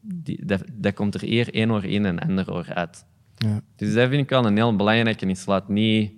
[0.01, 3.07] die, dat, dat komt er eer één oor in en ander oor uit.
[3.37, 3.61] Ja.
[3.76, 5.26] Dus dat vind ik wel een heel belangrijke.
[5.26, 6.12] En slaat niet,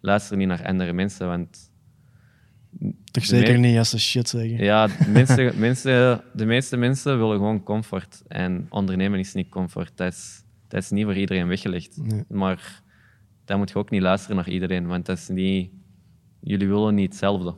[0.00, 1.70] luister niet naar andere mensen, want
[3.10, 4.64] Toch zeker niet als ze shit zeggen.
[4.64, 8.22] ja, mensen, mensen, de meeste mensen willen gewoon comfort.
[8.28, 9.92] En ondernemen is niet comfort.
[9.94, 11.96] Dat is, dat is niet voor iedereen weggelegd.
[11.96, 12.24] Nee.
[12.28, 12.82] Maar
[13.44, 15.70] dan moet je ook niet luisteren naar iedereen, want dat is niet,
[16.40, 17.54] jullie willen niet hetzelfde.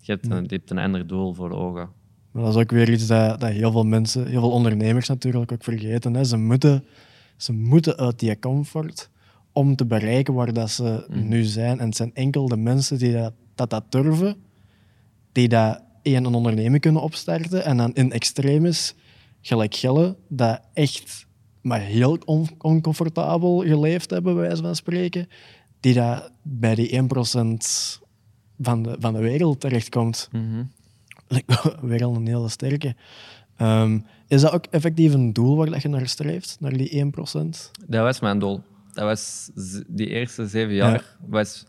[0.00, 1.88] Je hebt, een, je hebt een ander doel voor ogen.
[2.30, 5.52] Maar dat is ook weer iets dat, dat heel veel mensen, heel veel ondernemers natuurlijk
[5.52, 6.14] ook vergeten.
[6.14, 6.24] Hè.
[6.24, 6.84] Ze, moeten,
[7.36, 9.10] ze moeten uit die comfort
[9.56, 11.78] om te bereiken waar dat ze nu zijn.
[11.80, 14.36] En het zijn enkel de mensen die dat, dat, dat durven
[15.32, 18.94] die dat één een onderneming kunnen opstarten en dan in extremis
[19.40, 21.26] gelijk Gelle, dat echt
[21.60, 25.28] maar heel on- oncomfortabel geleefd hebben, bij wijze van spreken,
[25.80, 27.06] die dat bij die 1%
[28.58, 30.28] van de, van de wereld terechtkomt.
[30.32, 30.64] Mhm.
[31.28, 32.94] Lijkt me weer al een hele sterke.
[33.56, 37.08] Ehm, is dat ook effectief een doel waar dat je naar streeft, naar die 1%?
[37.86, 38.60] Dat was mijn doel.
[38.96, 39.50] Dat was
[39.86, 41.16] die eerste zeven jaar.
[41.26, 41.66] Was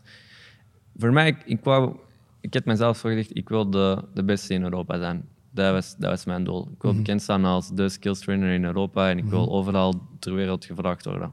[0.96, 1.96] voor mij, ik, ik, wou,
[2.40, 5.28] ik heb mezelf ik wil de, de beste in Europa zijn.
[5.50, 6.68] Dat was, dat was mijn doel.
[6.74, 10.34] Ik wil bekend staan als de skills trainer in Europa en ik wil overal ter
[10.34, 11.32] wereld gevraagd worden.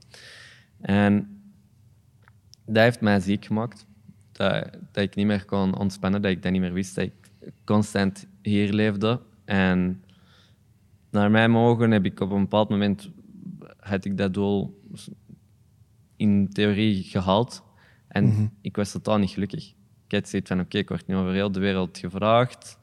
[0.81, 1.41] En
[2.65, 3.85] dat heeft mij ziek gemaakt.
[4.31, 7.31] Dat, dat ik niet meer kon ontspannen, dat ik dat niet meer wist, dat ik
[7.63, 9.19] constant hier leefde.
[9.45, 10.03] En
[11.09, 13.09] naar mijn ogen heb ik op een bepaald moment
[13.79, 14.83] had ik dat doel
[16.15, 17.63] in theorie gehaald.
[18.07, 19.73] En ik was totaal niet gelukkig.
[20.07, 22.77] Ik had zoiets van, oké, ik word nu over heel de wereld gevraagd.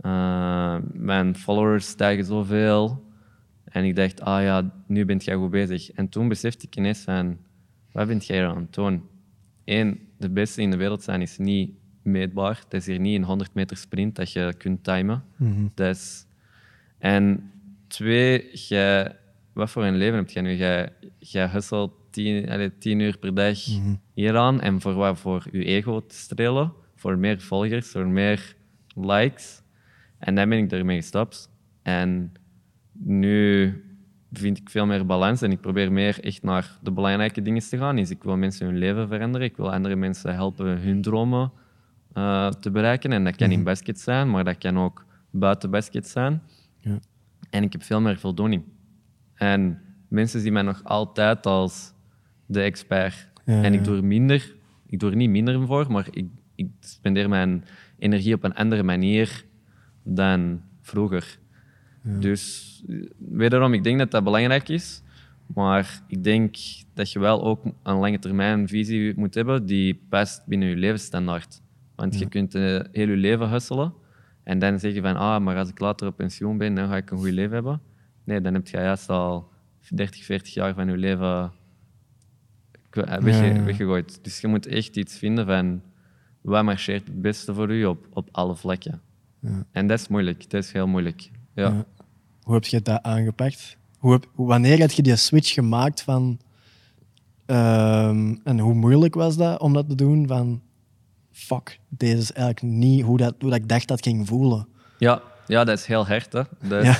[0.00, 3.04] Uh, mijn followers stijgen zoveel.
[3.64, 5.90] En ik dacht, ah ja, nu bent jij goed bezig.
[5.90, 7.38] En toen besefte ik ineens van,
[7.92, 9.02] wat bent jij aan het doen?
[9.64, 11.70] Eén, de beste in de wereld zijn is niet
[12.02, 12.60] meetbaar.
[12.64, 15.24] Het is hier niet een 100 meter sprint dat je kunt timen.
[15.74, 16.26] Dat is...
[16.98, 17.52] En
[17.86, 19.16] twee, jij,
[19.52, 20.54] wat voor een leven heb jij nu?
[20.54, 23.58] Jij, jij hustelt tien, allee, tien uur per dag
[24.14, 24.60] hieraan.
[24.60, 25.18] En voor wat?
[25.18, 26.72] Voor je ego te strelen.
[26.94, 28.56] Voor meer volgers, voor meer
[28.94, 29.62] likes.
[30.18, 31.50] En dan ben ik ermee gestopt.
[31.82, 32.32] En
[32.92, 33.72] nu
[34.32, 37.76] vind ik veel meer balans en ik probeer meer echt naar de belangrijke dingen te
[37.76, 37.96] gaan.
[37.96, 39.46] Dus ik wil mensen hun leven veranderen.
[39.46, 41.52] Ik wil andere mensen helpen hun dromen
[42.12, 43.12] eh, te bereiken.
[43.12, 46.42] En dat kan in basket zijn, maar dat kan ook buiten basket zijn.
[46.78, 46.98] Ja.
[47.50, 48.62] En ik heb veel meer voldoening.
[49.34, 51.96] En mensen zien mij nog altijd als
[52.48, 53.28] de expert.
[53.44, 54.54] Ja, en ik doe er minder,
[54.86, 57.64] ik doe er niet minder voor, maar ik, ik spendeer mijn
[57.98, 59.44] energie op een andere manier
[60.02, 61.38] dan vroeger.
[62.02, 65.02] Dus eh, wederom, ik denk dat dat belangrijk is.
[65.54, 66.56] Maar ik denk
[66.94, 71.62] dat je wel ook een lange termijn visie moet hebben die past binnen je levensstandaard.
[71.94, 73.92] Want je kunt eh, heel je leven hustelen
[74.42, 77.10] en dan zeggen van, ah, maar als ik later op pensioen ben, dan ga ik
[77.10, 77.80] een goed leven hebben.
[78.24, 79.48] Nee, dan heb je juist al
[79.88, 81.52] 30, 40 jaar van je leven
[83.04, 83.62] wegge- Ja, ja.
[83.64, 84.18] weggegooid.
[84.22, 85.82] Dus je moet echt iets vinden van
[86.40, 89.00] wat marcheert het beste voor u op, op alle vlakken.
[89.40, 89.66] Ja.
[89.72, 91.30] En dat is moeilijk, dat is heel moeilijk.
[91.54, 91.68] Ja.
[91.68, 91.84] Ja.
[92.42, 93.76] Hoe heb je dat aangepakt?
[93.98, 96.38] Hoe heb, wanneer heb je die switch gemaakt van...
[97.46, 100.26] ehm, en hoe moeilijk was dat om dat te doen?
[100.26, 100.62] Van,
[101.30, 104.68] fuck, deze is eigenlijk niet hoe, dat, hoe dat ik dacht dat ging voelen.
[104.98, 106.32] Ja, ja, dat is heel hard.
[106.32, 106.42] Hè.
[106.68, 106.96] Dat, Ja.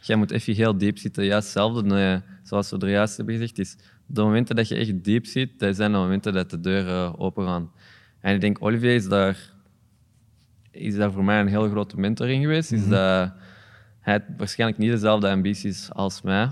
[0.00, 1.24] Jij moet even heel diep zitten.
[1.24, 3.76] Juist hetzelfde, eh, zoals we er juist hebben gezegd, is
[4.12, 7.46] de momenten dat je echt diep zit, dat zijn de momenten dat de deuren open
[7.46, 7.70] gaan.
[8.20, 9.52] En ik denk, Olivier is daar,
[10.70, 12.72] is daar voor mij een heel grote mentor in geweest.
[12.72, 13.32] Is dat
[14.00, 16.50] hij had waarschijnlijk niet dezelfde ambities als mij,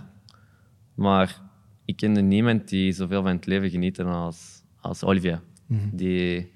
[0.94, 1.40] maar
[1.84, 5.40] ik kende niemand die zoveel van het leven geniet als, als Olivier.
[5.92, 6.52] Die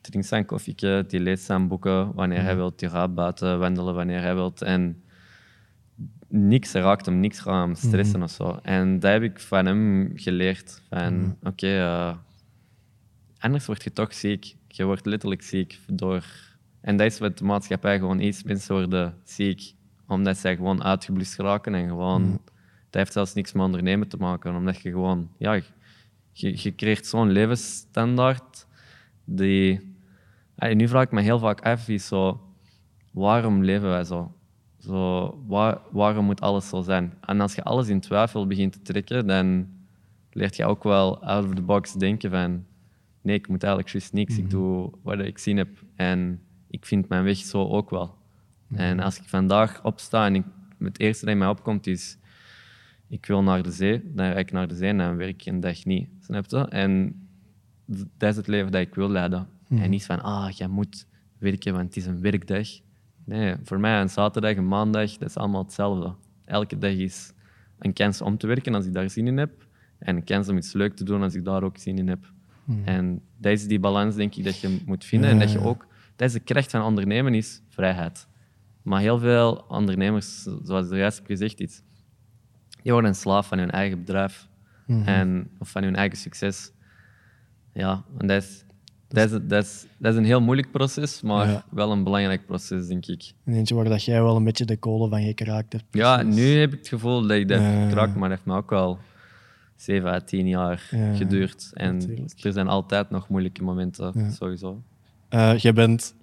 [0.00, 4.20] drinkt zijn koffieke, die leest zijn boeken wanneer hij wil, die gaat buiten wandelen wanneer
[4.20, 4.54] hij wil.
[4.58, 5.02] En
[6.28, 8.58] niks raakt hem, niks gaat hem stressen of zo.
[8.62, 10.82] En dat heb ik van hem geleerd.
[10.88, 12.16] Van, oké, eh,
[13.38, 14.56] anders word je toch ziek.
[14.68, 16.24] Je wordt letterlijk ziek door...
[16.80, 18.42] En dat is wat de maatschappij gewoon is.
[18.42, 19.74] Mensen worden ziek
[20.06, 22.40] omdat zij gewoon uitgeblust geraken en gewoon...
[22.90, 25.30] Dat heeft zelfs niks met ondernemen te maken, omdat je gewoon...
[25.38, 25.52] Ja,
[26.32, 28.66] je, je creëert zo'n levensstandaard
[29.24, 29.94] die...
[30.56, 32.40] Allee, nu vraag ik me heel vaak af, is zo,
[33.12, 34.35] waarom leven wij zo?
[34.86, 37.12] Zo waar, waarom moet alles zo zijn?
[37.20, 39.68] En als je alles in twijfel begint te trekken, dan
[40.32, 42.64] leert je ook wel out of the box denken van
[43.20, 44.38] nee, ik moet eigenlijk juist niks.
[44.38, 48.14] Ik doe wat ik zin heb en ik vind mijn weg zo ook wel.
[48.72, 50.44] En als ik vandaag opsta en ik,
[50.78, 52.18] het eerste dat in mij opkomt is
[53.08, 55.46] ik wil naar de zee, dan rijd ik naar de zee en dan werk ik
[55.46, 56.08] een dag niet.
[56.20, 56.68] Snap je?
[56.68, 57.20] En
[57.86, 59.48] dat is het leven dat ik wil leiden.
[59.68, 61.06] En niet van, ah, jij moet
[61.38, 62.68] werken, want het is een werkdag.
[63.26, 66.14] Nee, voor mij een zaterdag, een maandag, dat is allemaal hetzelfde.
[66.44, 67.32] Elke dag is
[67.78, 69.66] een kans om te werken als ik daar zin in heb.
[69.98, 72.32] En een kans om iets leuk te doen als ik daar ook zin in heb.
[72.84, 75.30] En dat is die balans, denk ik, dat je moet vinden.
[75.30, 75.86] En dat je ook...
[76.16, 78.28] Dat is de kracht van ondernemen, is vrijheid.
[78.82, 81.82] Maar heel veel ondernemers, zoals er juist heb gezegd, is,
[82.82, 84.48] die worden een slaaf van hun eigen bedrijf.
[85.04, 86.72] en, of van hun eigen succes.
[87.72, 88.64] Ja, en dat is,
[89.08, 91.64] dat is, dat is, dat is een heel moeilijk proces, maar Ja.
[91.70, 93.32] wel een belangrijk proces, denk ik.
[93.44, 95.84] En eentje waar dat jij wel een beetje de kolen van gekraakt hebt.
[95.90, 96.34] Ja, precies.
[96.34, 98.06] nu heb ik het gevoel dat ik dat Ja.
[98.06, 98.98] maar dat heeft me ook wel
[99.76, 101.70] 7 à 10 jaar Ja, geduurd.
[101.74, 102.44] En natuurlijk.
[102.44, 104.82] er zijn altijd nog moeilijke momenten, sowieso.
[105.28, 106.14] Eh, jij bent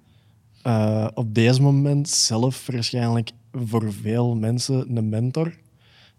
[0.62, 5.54] eh, op deze moment zelf waarschijnlijk voor veel mensen een mentor.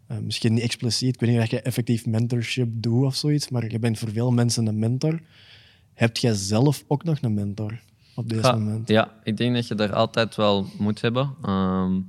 [0.07, 3.71] Eh, misschien niet expliciet, ik weet niet of je effectief mentorship doet of zoiets, maar
[3.71, 5.21] je bent voor veel mensen een mentor.
[5.95, 7.81] Heb jij zelf ook nog een mentor
[8.15, 8.89] op deze Ja, moment?
[8.89, 11.35] ja, ik denk dat je daar altijd wel moet hebben.
[11.43, 12.01] Ehm,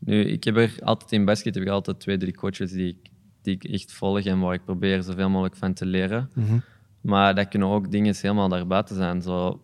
[0.00, 3.10] nu, ik heb er altijd in basket heb ik altijd twee, drie coaches die ik,
[3.42, 6.30] die ik echt volg en waar ik probeer zoveel mogelijk van te leren.
[6.34, 6.58] Mhm.
[7.00, 9.22] Maar dat kunnen ook dingen helemaal daarbuiten zijn.
[9.22, 9.62] Zo,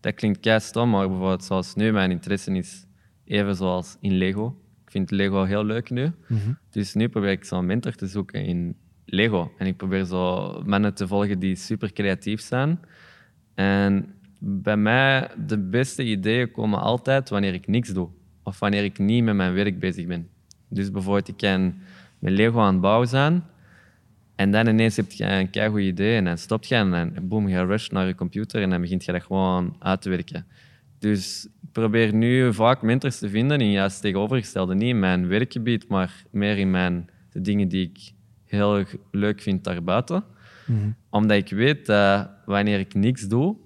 [0.00, 2.84] dat klinkt kei stom, maar bijvoorbeeld zoals nu, mijn interesse is
[3.24, 4.56] even zoals in Lego.
[4.84, 6.12] Ik vind Lego heel leuk nu.
[6.70, 8.76] Dus nu probeer ik zo'n mentor te zoeken in
[9.10, 9.52] Lego.
[9.58, 12.80] En ik probeer zo mannen te volgen die super creatief zijn.
[13.54, 18.08] En bij mij, de beste ideeën komen altijd wanneer ik niks doe.
[18.42, 20.28] Of wanneer ik niet met mijn werk bezig ben.
[20.68, 21.74] Dus bijvoorbeeld, ik kan
[22.18, 23.44] met Lego aan het bouwen zijn.
[24.36, 27.64] En dan ineens heb je een keigoed idee en dan stopt je en boom, je
[27.64, 30.46] rush naar je computer en dan begint je dat gewoon uit te werken.
[30.98, 34.74] Dus ik probeer nu vaak mentors te vinden in juist tegenovergestelde.
[34.74, 38.12] Niet in mijn werkgebied, maar meer in mijn, de dingen die ik
[38.50, 40.24] heel erg leuk vind daarbuiten.
[41.10, 43.56] Omdat ik weet dat wanneer ik niks doe,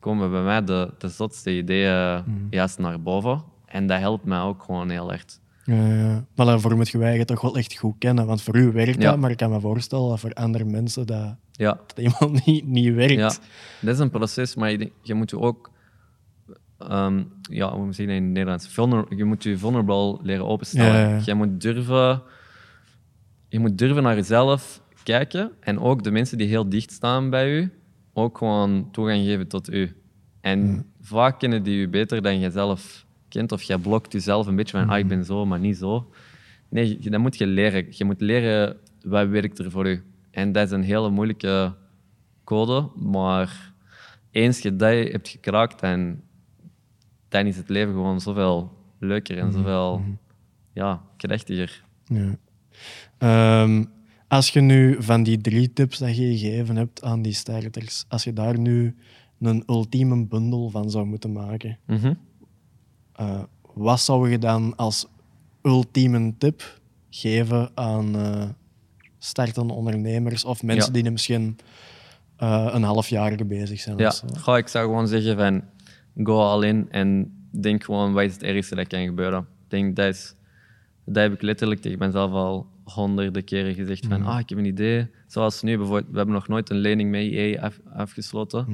[0.00, 3.42] komen bij mij de, de zotste ideeën juist naar boven.
[3.66, 5.24] En dat helpt mij ook gewoon heel erg.
[5.64, 6.24] Ja, ja.
[6.34, 8.26] Maar daarvoor moet je je toch wel echt goed kennen.
[8.26, 9.10] Want voor u werkt Ja.
[9.10, 12.66] dat, maar ik kan me voorstellen dat voor andere mensen dat, Ja, dat helemaal niet,
[12.66, 13.12] niet werkt.
[13.12, 13.32] Ja,
[13.80, 14.70] dat is een proces, maar
[15.02, 15.70] je, moet je ook,
[16.78, 18.68] ehm, ja, hoe moet je in het Nederlands?
[18.68, 21.08] Vulner, je moet je vulnerable leren openstellen.
[21.10, 21.20] Ja.
[21.24, 22.22] Je moet durven,
[23.48, 27.52] je moet durven naar jezelf kijken en ook de mensen die heel dicht staan bij
[27.52, 27.72] u,
[28.12, 29.96] ook gewoon toegang geven tot u.
[30.40, 34.78] En vaak kennen die u beter dan jezelf kent, of jij blokt jezelf een beetje
[34.78, 36.10] van, ah, ik ben zo, maar niet zo.
[36.68, 37.86] Nee, dat moet je leren.
[37.90, 40.04] Je moet leren wat werkt er voor u.
[40.30, 41.74] En dat is een hele moeilijke
[42.44, 43.72] code, maar
[44.30, 46.20] eens je dat hebt gekraakt, dan,
[47.28, 50.04] dan is het leven gewoon zoveel leuker en zoveel
[50.72, 51.84] ja, krachtiger.
[52.04, 52.36] Ja.
[53.18, 53.84] Ehm,
[54.28, 58.24] als je nu van die drie tips dat je gegeven hebt aan die starters, als
[58.24, 58.94] je daar nu
[59.40, 62.14] een ultieme bundel van zou moeten maken, Mhm.
[63.12, 63.42] eh,
[63.74, 65.06] wat zou je dan als
[65.62, 68.48] ultieme tip geven aan eh,
[69.18, 71.02] startende ondernemers of mensen Ja.
[71.02, 71.56] die misschien
[72.36, 73.98] eh, een halfjarige bezig zijn?
[73.98, 74.26] Ja, of zo?
[74.40, 75.62] Goh, ik zou gewoon zeggen van
[76.26, 79.38] go all in en denk gewoon wat is het ergste dat kan gebeuren.
[79.40, 80.34] Ik denk dat is,
[81.04, 84.64] dat heb ik letterlijk tegen mezelf al honderden keren gezegd van ah, ik heb een
[84.64, 85.06] idee.
[85.26, 88.66] Zoals nu bijvoorbeeld, we hebben nog nooit een lening met af- afgesloten.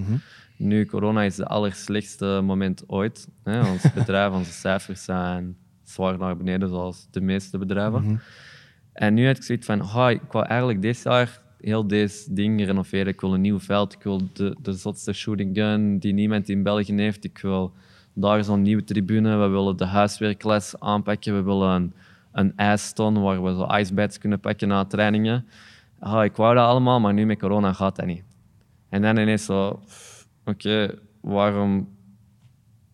[0.57, 3.29] Nu, corona is het allerslechtste moment ooit.
[3.43, 3.71] Hè?
[3.71, 8.21] Ons bedrijf, onze cijfers zijn zwaar naar beneden, zoals de meeste bedrijven.
[8.93, 12.65] En nu had ik zoiets van, ah, ik wou eigenlijk dit jaar heel deze ding
[12.65, 13.07] renoveren.
[13.07, 16.63] Ik wil een nieuw veld, ik wil de, de zotste shooting gun die niemand in
[16.63, 17.25] België heeft.
[17.25, 17.73] Ik wil
[18.15, 19.37] daar zo'n nieuwe tribune.
[19.37, 21.35] We willen de huiswerkles aanpakken.
[21.35, 21.93] We willen een,
[22.33, 25.47] een ijston waar we zo icebeds kunnen pakken na trainingen.
[25.99, 28.25] Ah, ik wou dat allemaal, maar nu met corona gaat dat niet.
[28.89, 29.83] En dan ineens zo,
[30.45, 31.89] oké, waarom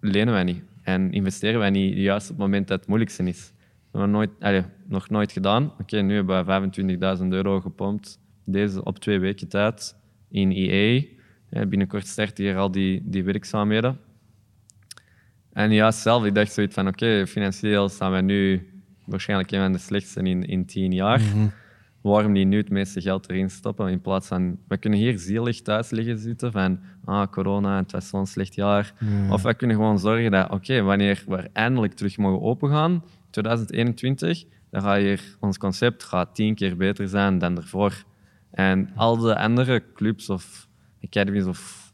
[0.01, 0.62] lenen wij niet?
[0.82, 3.53] En investeren wij niet juist op het moment dat het moeilijkste is?
[3.91, 5.72] Dat hebben we nooit, nog nooit gedaan.
[5.80, 9.97] Oké, nu hebben we 25.000 euro gepompt, deze op twee weken tijd,
[10.30, 11.03] in EA.
[11.51, 13.99] Binnenkort starten hier al die, die werkzaamheden.
[15.53, 18.68] En ja, zelf, ik dacht zoiets van, oké, financieel staan wij nu
[19.09, 21.21] waarschijnlijk een van de slechtste in, in tien jaar.
[22.01, 25.63] Waarom niet nu het meeste geld erin stoppen, in plaats van, we kunnen hier zielig
[25.63, 28.93] thuis liggen zitten van, ah, corona, het was zo'n slecht jaar.
[29.31, 34.83] Of we kunnen gewoon zorgen dat, oké, wanneer we eindelijk terug mogen opengaan, 2021, dan
[34.83, 38.05] gaat hier, ons concept gaat tien keer beter zijn dan ervoor.
[38.51, 40.69] En al de andere clubs of
[41.05, 41.93] academies of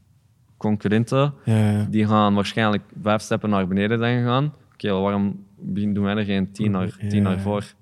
[0.56, 1.86] concurrenten, Ja, ja.
[1.90, 4.54] die gaan waarschijnlijk vijf stappen naar beneden zijn gegaan.
[4.72, 7.74] Oké, waarom doen wij er geen tien naar, tien naar voor?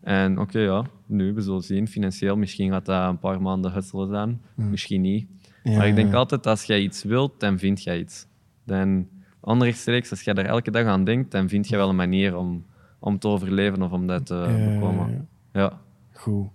[0.00, 1.88] En oké, ja, nu, we zullen zien.
[1.88, 4.40] Financieel, misschien gaat dat een paar maanden hustelen zijn.
[4.54, 5.26] Misschien niet.
[5.62, 6.16] Ja, maar ik denk ja.
[6.16, 8.26] altijd, als jij iets wilt, dan vind jij iets.
[8.64, 9.08] Dan,
[9.40, 12.64] onrechtstreeks, als jij er elke dag aan denkt, dan vind je wel een manier om,
[12.98, 15.28] om te overleven of om dat te Ja, ja, bekomen.
[15.52, 15.80] Ja.
[16.12, 16.48] Goed.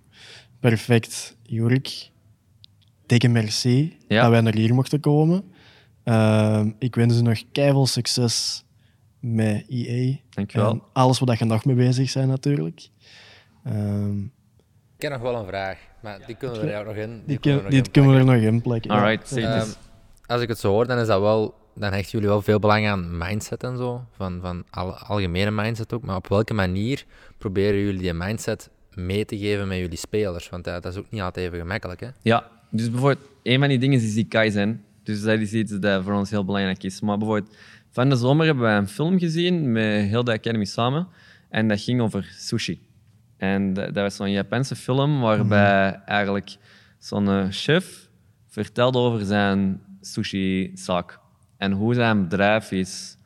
[0.60, 1.36] Perfect.
[1.42, 2.10] Jorik,
[3.06, 4.22] dikke merci Ja.
[4.22, 5.44] dat wij naar hier mochten komen.
[6.04, 8.64] Ehm, ik wens u nog keiveel succes
[9.20, 10.16] met EA.
[10.30, 10.70] Dankjewel.
[10.70, 12.88] En alles wat je nog mee bezig bent, natuurlijk.
[13.64, 14.18] Ehm,
[14.98, 17.22] Ik heb nog wel een vraag, maar die kunnen we er ook nog in.
[17.26, 18.90] die kunnen kun- we kunnen we er nog in.
[18.90, 19.76] Alright, eens.
[20.26, 22.86] als ik het zo hoor, dan is dat wel, dan hechten jullie wel veel belang
[22.88, 26.02] aan mindset en zo, van, van al, algemene mindset ook.
[26.02, 27.04] Maar op welke manier
[27.38, 30.48] proberen jullie die mindset mee te geven met jullie spelers?
[30.48, 32.08] Want dat is ook niet altijd even gemakkelijk, hè?
[32.22, 34.84] Ja, dus bijvoorbeeld, een van die dingen is die Kaizen.
[35.02, 37.00] Dus dat is iets dat voor ons heel belangrijk is.
[37.00, 37.56] Maar bijvoorbeeld,
[37.96, 41.08] van de zomer hebben we een film gezien met heel de Academy samen.
[41.48, 42.80] En dat ging over sushi.
[43.36, 46.56] En dat, dat was zo'n Japanse film waarbij eigenlijk
[46.98, 48.08] zo'n eh, chef
[48.46, 51.18] vertelde over zijn sushi-zaak.
[51.56, 53.16] En hoe zijn bedrijf is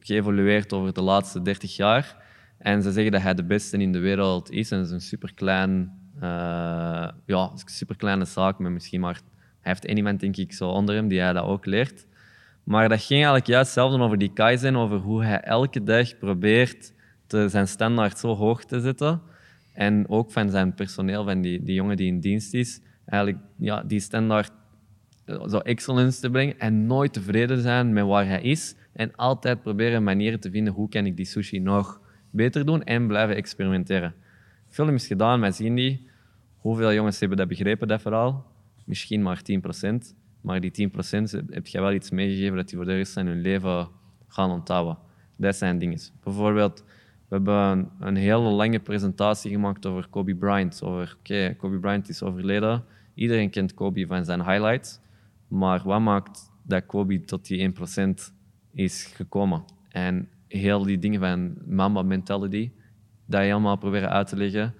[0.00, 2.16] geëvolueerd over de laatste 30 jaar.
[2.58, 4.70] En ze zeggen dat hij de beste in de wereld is.
[4.70, 9.20] En het is een superklein, eh ja, superkleine zaak met misschien maar...
[9.60, 12.06] Hij heeft één iemand, denk ik, zo onder hem die hij dat ook leert.
[12.64, 16.92] Maar dat ging eigenlijk juist hetzelfde over die Kaizen, over hoe hij elke dag probeert
[17.26, 19.20] te, zijn standaard zo hoog te zetten.
[19.72, 23.82] En ook van zijn personeel, van die, die jongen die in dienst is, eigenlijk ja,
[23.82, 24.52] die standaard
[25.24, 28.74] eh, zo excellence te brengen en nooit tevreden zijn met waar hij is.
[28.92, 32.00] En altijd proberen manieren te vinden hoe kan ik die sushi nog
[32.30, 34.14] beter doen en blijven experimenteren.
[34.68, 36.10] Film is gedaan, wij zien die.
[36.56, 38.46] Hoeveel jongens hebben dat begrepen, dat verhaal?
[38.84, 39.42] Misschien maar
[39.84, 40.21] 10%.
[40.42, 43.40] Maar die 10% heb je wel iets meegegeven dat die voor de rest van hun
[43.40, 43.88] leven
[44.28, 44.98] gaan onthouden.
[45.36, 45.98] Dat zijn dingen.
[46.22, 46.84] Bijvoorbeeld,
[47.28, 50.82] we hebben een, hele lange presentatie gemaakt over Kobe Bryant.
[50.82, 51.16] Over,
[51.56, 52.84] Kobe Bryant is overleden.
[53.14, 55.00] Iedereen kent Kobe van zijn highlights.
[55.48, 57.74] Maar wat maakt dat Kobe tot die 1%
[58.72, 59.64] is gekomen?
[59.88, 62.70] En heel die dingen van Mamba mentality,
[63.26, 64.74] dat je helemaal proberen uit te leggen.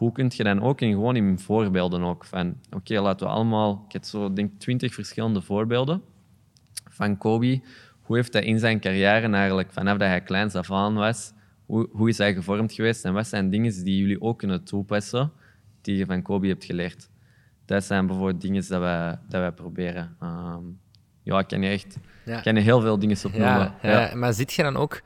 [0.00, 3.84] Hoe kun je dan ook in, gewoon in voorbeelden ook van, oké, laten we allemaal,
[3.86, 6.02] ik heb zo denk twintig verschillende voorbeelden
[6.90, 7.60] van Kobe.
[8.02, 11.32] Hoe heeft hij in zijn carrière eigenlijk, vanaf dat hij kleins af aan was,
[11.66, 15.32] hoe, hoe is hij gevormd geweest en wat zijn dingen die jullie ook kunnen toepassen
[15.80, 17.08] die je van Kobe hebt geleerd?
[17.64, 20.16] Dat zijn bijvoorbeeld dingen dat wij, dat wij proberen.
[20.20, 20.64] Ehm,
[21.22, 22.40] ja, ik kan je echt Ja.
[22.40, 23.74] kan je heel veel dingen opnoemen.
[23.82, 24.14] Ja, ja.
[24.14, 25.02] maar ziet je dan ook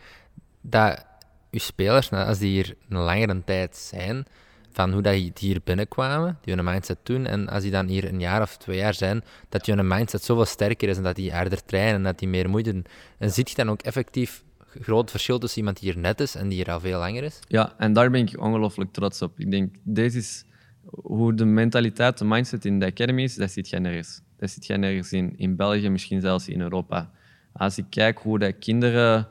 [0.60, 1.06] dat
[1.50, 4.26] je spelers, nou, als die hier een langere tijd zijn,
[4.74, 8.20] van hoe dat die hier binnenkwamen, hun mindset doen, en als die dan hier een
[8.20, 11.64] jaar of twee jaar zijn, dat hun mindset zoveel sterker is en dat die harder
[11.64, 12.84] trainen en dat die meer moeite doen.
[13.18, 14.44] En ziet je dan ook effectief
[14.80, 17.38] groot verschil tussen iemand die hier net is en die hier al veel langer is?
[17.48, 19.40] Ja, en daar ben ik ongelooflijk trots op.
[19.40, 20.44] Ik denk, deze is
[20.84, 24.20] hoe de mentaliteit, de mindset in de academy is, dat zit je nergens.
[24.36, 27.10] Dat zit je nergens in, in België, misschien zelfs in Europa.
[27.52, 29.28] Als ik kijk hoe dat kinderen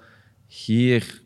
[0.47, 1.22] hier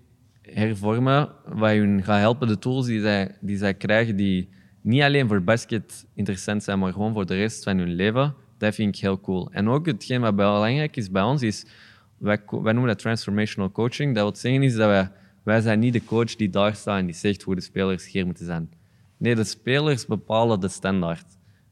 [0.53, 4.49] hervormen, wat hun gaat helpen, de tools die zij, die zij krijgen, die
[4.81, 8.75] niet alleen voor basket interessant zijn, maar gewoon voor de rest van hun leven, dat
[8.75, 9.51] vind ik heel cool.
[9.51, 11.65] En ook hetgeen wat belangrijk is bij ons, is,
[12.17, 14.15] wij, noemen dat transformational coaching.
[14.15, 15.11] Dat wil zeggen is dat wij,
[15.43, 18.25] wij zijn niet de coach die daar staat en die zegt hoe de spelers hier
[18.25, 18.69] moeten zijn.
[19.17, 21.25] Nee, de spelers bepalen de standaard.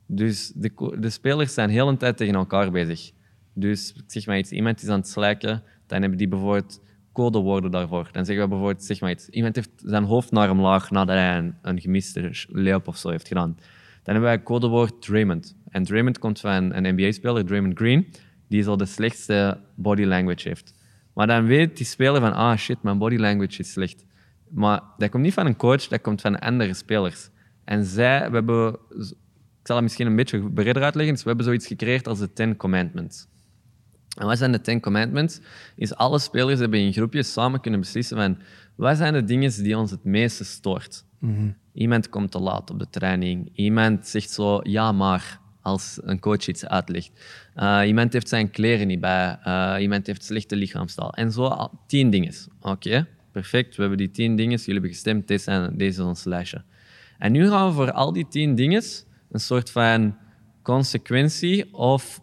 [0.05, 3.11] Dus de, de spelers zijn heel een tijd tegen elkaar bezig.
[3.53, 6.81] Dus zeg maar iets, iemand is aan het slijken, dan hebben die bijvoorbeeld
[7.15, 8.09] codewoorden daarvoor.
[8.11, 11.37] Dan zeggen we bijvoorbeeld, zeg maar iets, iemand heeft zijn hoofd naar omlaag nadat hij
[11.37, 13.55] een, een gemiste layup of zo heeft gedaan.
[13.55, 15.55] Dan hebben wij het codewoord Draymond.
[15.69, 18.07] En Draymond komt van een NBA-speler, Draymond Green,
[18.47, 20.73] die zo de slechtste body language heeft.
[21.13, 24.05] Maar dan weet die speler van, ah shit, mijn body language is slecht.
[24.49, 27.29] Maar dat komt niet van een coach, dat komt van andere spelers.
[27.63, 28.73] En zij, we hebben,
[29.59, 32.33] ik zal het misschien een beetje breder uitleggen, dus we hebben zoiets gecreëerd als de
[32.33, 33.27] Ten Commandments.
[34.15, 35.39] En wat zijn de Ten Commandments?
[35.75, 38.37] Is alle spelers hebben in groepjes samen kunnen beslissen van
[38.75, 41.03] wat zijn de dingen die ons het meeste stoort.
[41.73, 43.49] Iemand komt te laat op de training.
[43.53, 47.11] Iemand zegt zo ja maar als een coach iets uitlegt.
[47.53, 49.37] Eh, iemand heeft zijn kleren niet bij.
[49.43, 51.13] Eh, iemand heeft slechte lichaamstaal.
[51.13, 52.33] En zo tien dingen.
[52.61, 53.75] Oké, perfect.
[53.75, 54.57] We hebben die tien dingen.
[54.57, 55.27] Jullie hebben gestemd.
[55.27, 56.63] Deze, zijn, deze is ons lijstje.
[57.17, 58.83] En nu gaan we voor al die tien dingen
[59.31, 60.17] een soort van
[60.61, 62.21] consequentie of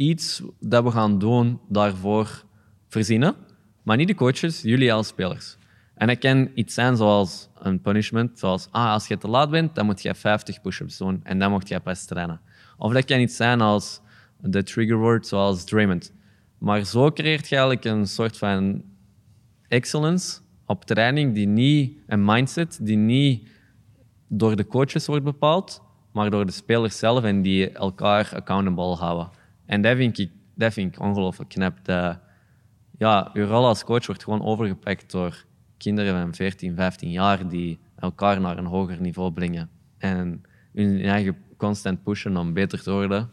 [0.00, 2.44] iets dat we gaan doen daarvoor
[2.88, 3.34] verzinnen.
[3.82, 5.56] Maar niet de coaches, jullie als spelers.
[5.94, 9.74] En dat kan iets zijn zoals een punishment, zoals ah, als je te laat bent,
[9.74, 12.40] dan moet je 50 push-ups doen en dan mocht je pas trainen.
[12.78, 14.00] Of dat kan iets zijn als
[14.40, 16.12] de trigger word, zoals Draymond.
[16.58, 18.82] Maar zo creëert je eigenlijk een soort van
[19.68, 23.48] excellence op training die niet, een mindset die niet
[24.28, 25.82] door de coaches wordt bepaald,
[26.12, 29.39] maar door de spelers zelf en die elkaar accountable houden.
[29.70, 31.84] En dat vind ik, dat vind ik ongelooflijk knap.
[31.84, 32.18] Dat,
[32.98, 35.44] ja, je rol als coach wordt gewoon overgepakt door
[35.76, 39.70] kinderen van 14, 15 jaar die elkaar naar een hoger niveau brengen.
[39.98, 40.42] En
[40.72, 43.30] hun eigen constant pushen om beter te worden.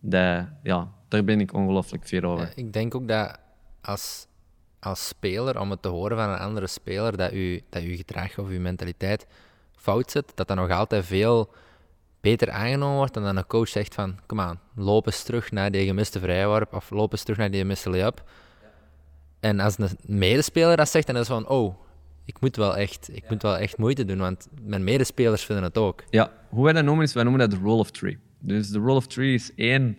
[0.00, 2.52] Dat, ja, daar ben ik ongelooflijk fier over.
[2.54, 3.38] Ik denk ook dat
[3.80, 4.26] als,
[4.80, 8.48] als speler, om het te horen van een andere speler, dat je dat gedrag of
[8.48, 9.26] uw mentaliteit
[9.76, 11.52] fout zit, dat dat nog altijd veel
[12.20, 15.70] beter aangenomen wordt dan dat een coach zegt van, kom aan, loop eens terug naar
[15.70, 18.30] die gemiste vrijworp of loop eens terug naar die gemiste layup.
[19.40, 21.74] En als een medespeler dat zegt, dan is het van, oh,
[22.24, 25.78] ik moet wel echt, ik moet wel echt moeite doen, want mijn medespelers vinden het
[25.78, 26.04] ook.
[26.10, 28.18] Ja, hoe wij dat noemen is, wij noemen dat de rule of three.
[28.38, 29.98] Dus de rule of three is één,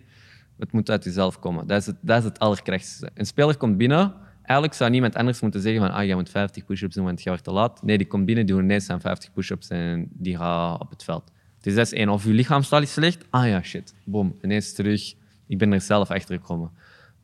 [0.58, 1.66] Het moet uit jezelf komen.
[1.66, 3.10] Dat is het, dat is het allerkrachtigste.
[3.14, 4.14] Een speler komt binnen.
[4.42, 7.28] Eigenlijk zou niemand anders moeten zeggen van ah, jij moet 50 push-ups doen, want je
[7.28, 7.82] wordt te laat.
[7.82, 11.04] Nee, die komt binnen, die doet ineens aan 50 push-ups en die gaat op het
[11.04, 11.30] veld.
[11.62, 12.08] Dat is één.
[12.08, 13.24] Of je lichaamstaal is slecht.
[13.30, 13.94] Ah ja, shit.
[14.04, 14.36] Boom.
[14.42, 15.14] Ineens terug.
[15.46, 16.70] Ik ben er zelf achter gekomen.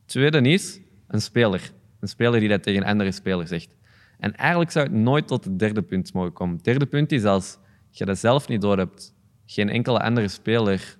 [0.05, 1.71] Tweede is een speler.
[1.99, 3.75] Een speler die dat tegen een andere speler zegt.
[4.19, 6.55] En eigenlijk zou het nooit tot het derde punt mogen komen.
[6.55, 7.57] Het derde punt is als
[7.91, 9.13] je dat zelf niet door hebt,
[9.45, 10.97] geen enkele andere speler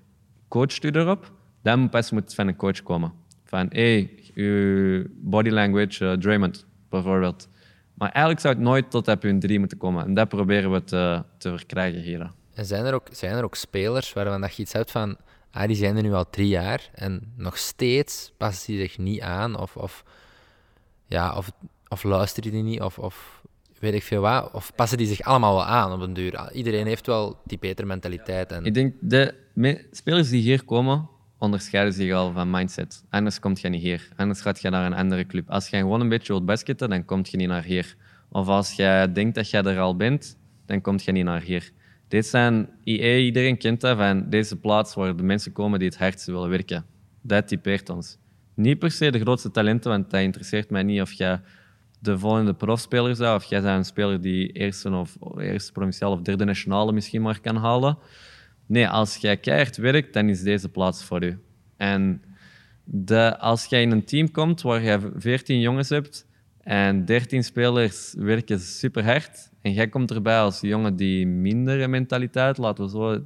[0.47, 1.31] coacht u erop,
[1.61, 3.13] dan pas moet het van een coach komen.
[3.45, 7.49] Van, hey, uw body language, uh, Draymond, bijvoorbeeld.
[7.93, 10.05] Maar eigenlijk zou het nooit tot dat punt drie moeten komen.
[10.05, 12.31] En dat proberen we te, te verkrijgen hier.
[12.59, 15.17] En zijn er ook, zijn er ook spelers waarvan dat je iets hebt van,
[15.51, 19.21] ah, die zijn er nu al drie jaar en nog steeds passen die zich niet
[19.21, 20.03] aan of, of,
[21.05, 21.51] ja, of,
[21.87, 23.41] of luisteren die niet of, of
[23.79, 26.51] weet ik veel wat, of passen die zich allemaal wel aan op een duur?
[26.51, 28.51] Iedereen heeft wel die betere mentaliteit.
[28.51, 28.65] En...
[28.65, 29.35] Ik denk, de
[29.91, 33.03] spelers die hier komen, onderscheiden zich al van mindset.
[33.09, 34.09] Anders kom je niet hier.
[34.15, 35.49] Anders gaat je naar een andere club.
[35.49, 37.95] Als je gewoon een beetje wilt basketten, dan kom je niet naar hier.
[38.29, 41.71] Of als je denkt dat je er al bent, dan kom je niet naar hier.
[42.09, 45.97] Dit zijn IE, iedereen kent dat van deze plaats waar de mensen komen die het
[45.97, 46.85] hardst willen werken.
[47.21, 48.17] Dat typeert ons.
[48.53, 51.41] Niet per se de grootste talenten, want dat interesseert mij niet of jij
[51.99, 56.21] de volgende profspeler zou, of jij bent een speler die eerste of eerste provinciale of
[56.21, 57.97] derde nationale misschien maar kan halen.
[58.65, 61.39] Nee, als jij keihard werkt, dan is deze plaats voor u.
[61.77, 62.21] En
[62.83, 66.27] de, als jij in een team komt waar je 14 jongens hebt
[66.63, 72.57] en 13 spelers werken super hard, en jij komt erbij als jongen die mindere mentaliteit,
[72.57, 73.23] laten we zo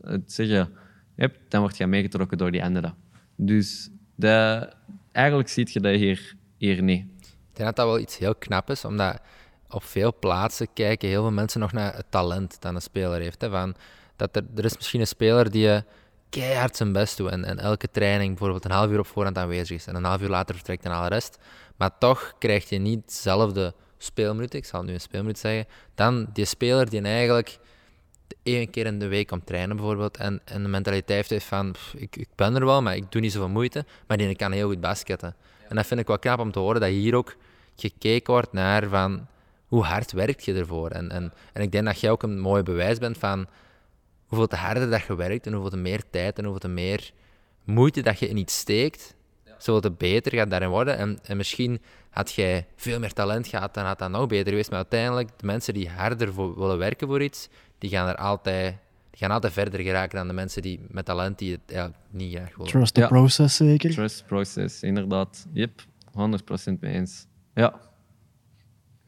[0.00, 0.70] het zeggen,
[1.16, 2.94] hebt, dan word je meegetrokken door die anderen.
[3.36, 4.68] Dus de,
[5.12, 7.06] eigenlijk zie je dat hier, hier niet.
[7.20, 9.20] Ik denk dat dat wel iets heel knap is, omdat
[9.68, 13.40] op veel plaatsen kijken heel veel mensen nog naar het talent dat een speler heeft.
[13.40, 13.74] Hè, van,
[14.16, 15.82] dat er, er is misschien een speler die
[16.30, 19.76] keihard zijn best doet en, en elke training bijvoorbeeld een half uur op voorhand aanwezig
[19.76, 21.38] is en een half uur later vertrekt en al de rest.
[21.76, 26.44] Maar toch krijg je niet hetzelfde speelminuten, ik zal nu een speelminuut zeggen, dan die
[26.44, 27.58] speler die eigenlijk
[28.42, 32.16] één keer in de week komt trainen bijvoorbeeld en, en de mentaliteit heeft van ik,
[32.16, 34.80] ik ben er wel, maar ik doe niet zoveel moeite, maar die kan heel goed
[34.80, 35.34] basketten.
[35.68, 37.36] En dat vind ik wel knap om te horen, dat hier ook
[37.76, 39.26] gekeken wordt naar van
[39.66, 40.90] hoe hard werkt je ervoor.
[40.90, 43.46] En, en, en ik denk dat jij ook een mooi bewijs bent van
[44.26, 47.12] hoeveel te harder dat je werkt en hoeveel te meer tijd en hoeveel te meer
[47.64, 49.14] moeite dat je in iets steekt,
[49.62, 50.98] zoveel te beter gaat daarin worden.
[50.98, 54.70] En, en misschien had jij veel meer talent gehad, dan had dat nog beter geweest.
[54.70, 57.48] Maar uiteindelijk, de mensen die harder voor, willen werken voor iets,
[57.78, 58.76] die gaan er altijd,
[59.10, 62.34] die gaan altijd verder geraken dan de mensen die met talent die het eigenlijk niet
[62.34, 62.72] graag willen.
[62.72, 63.90] Trust the process zeker?
[63.90, 65.46] Trust the process, inderdaad.
[65.52, 67.26] Yep, 100% mee eens.
[67.54, 67.80] Ja.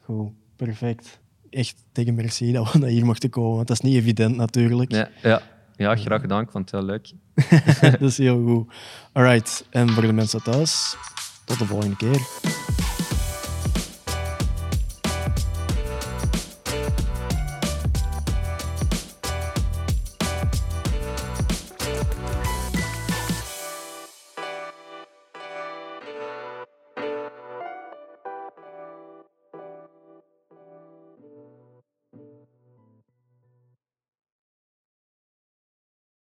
[0.01, 1.21] Goed, perfect.
[1.51, 4.93] Echt tegen merci dat we naar hier mochten komen, want dat is niet evident natuurlijk.
[4.93, 5.43] Ja, ja.
[5.77, 6.41] Ja graag gedaan.
[6.41, 7.13] Ik vond het heel leuk.
[8.01, 8.75] dat is heel goed.
[9.13, 10.97] Alright, en voor de mensen thuis,
[11.45, 12.21] tot de volgende keer.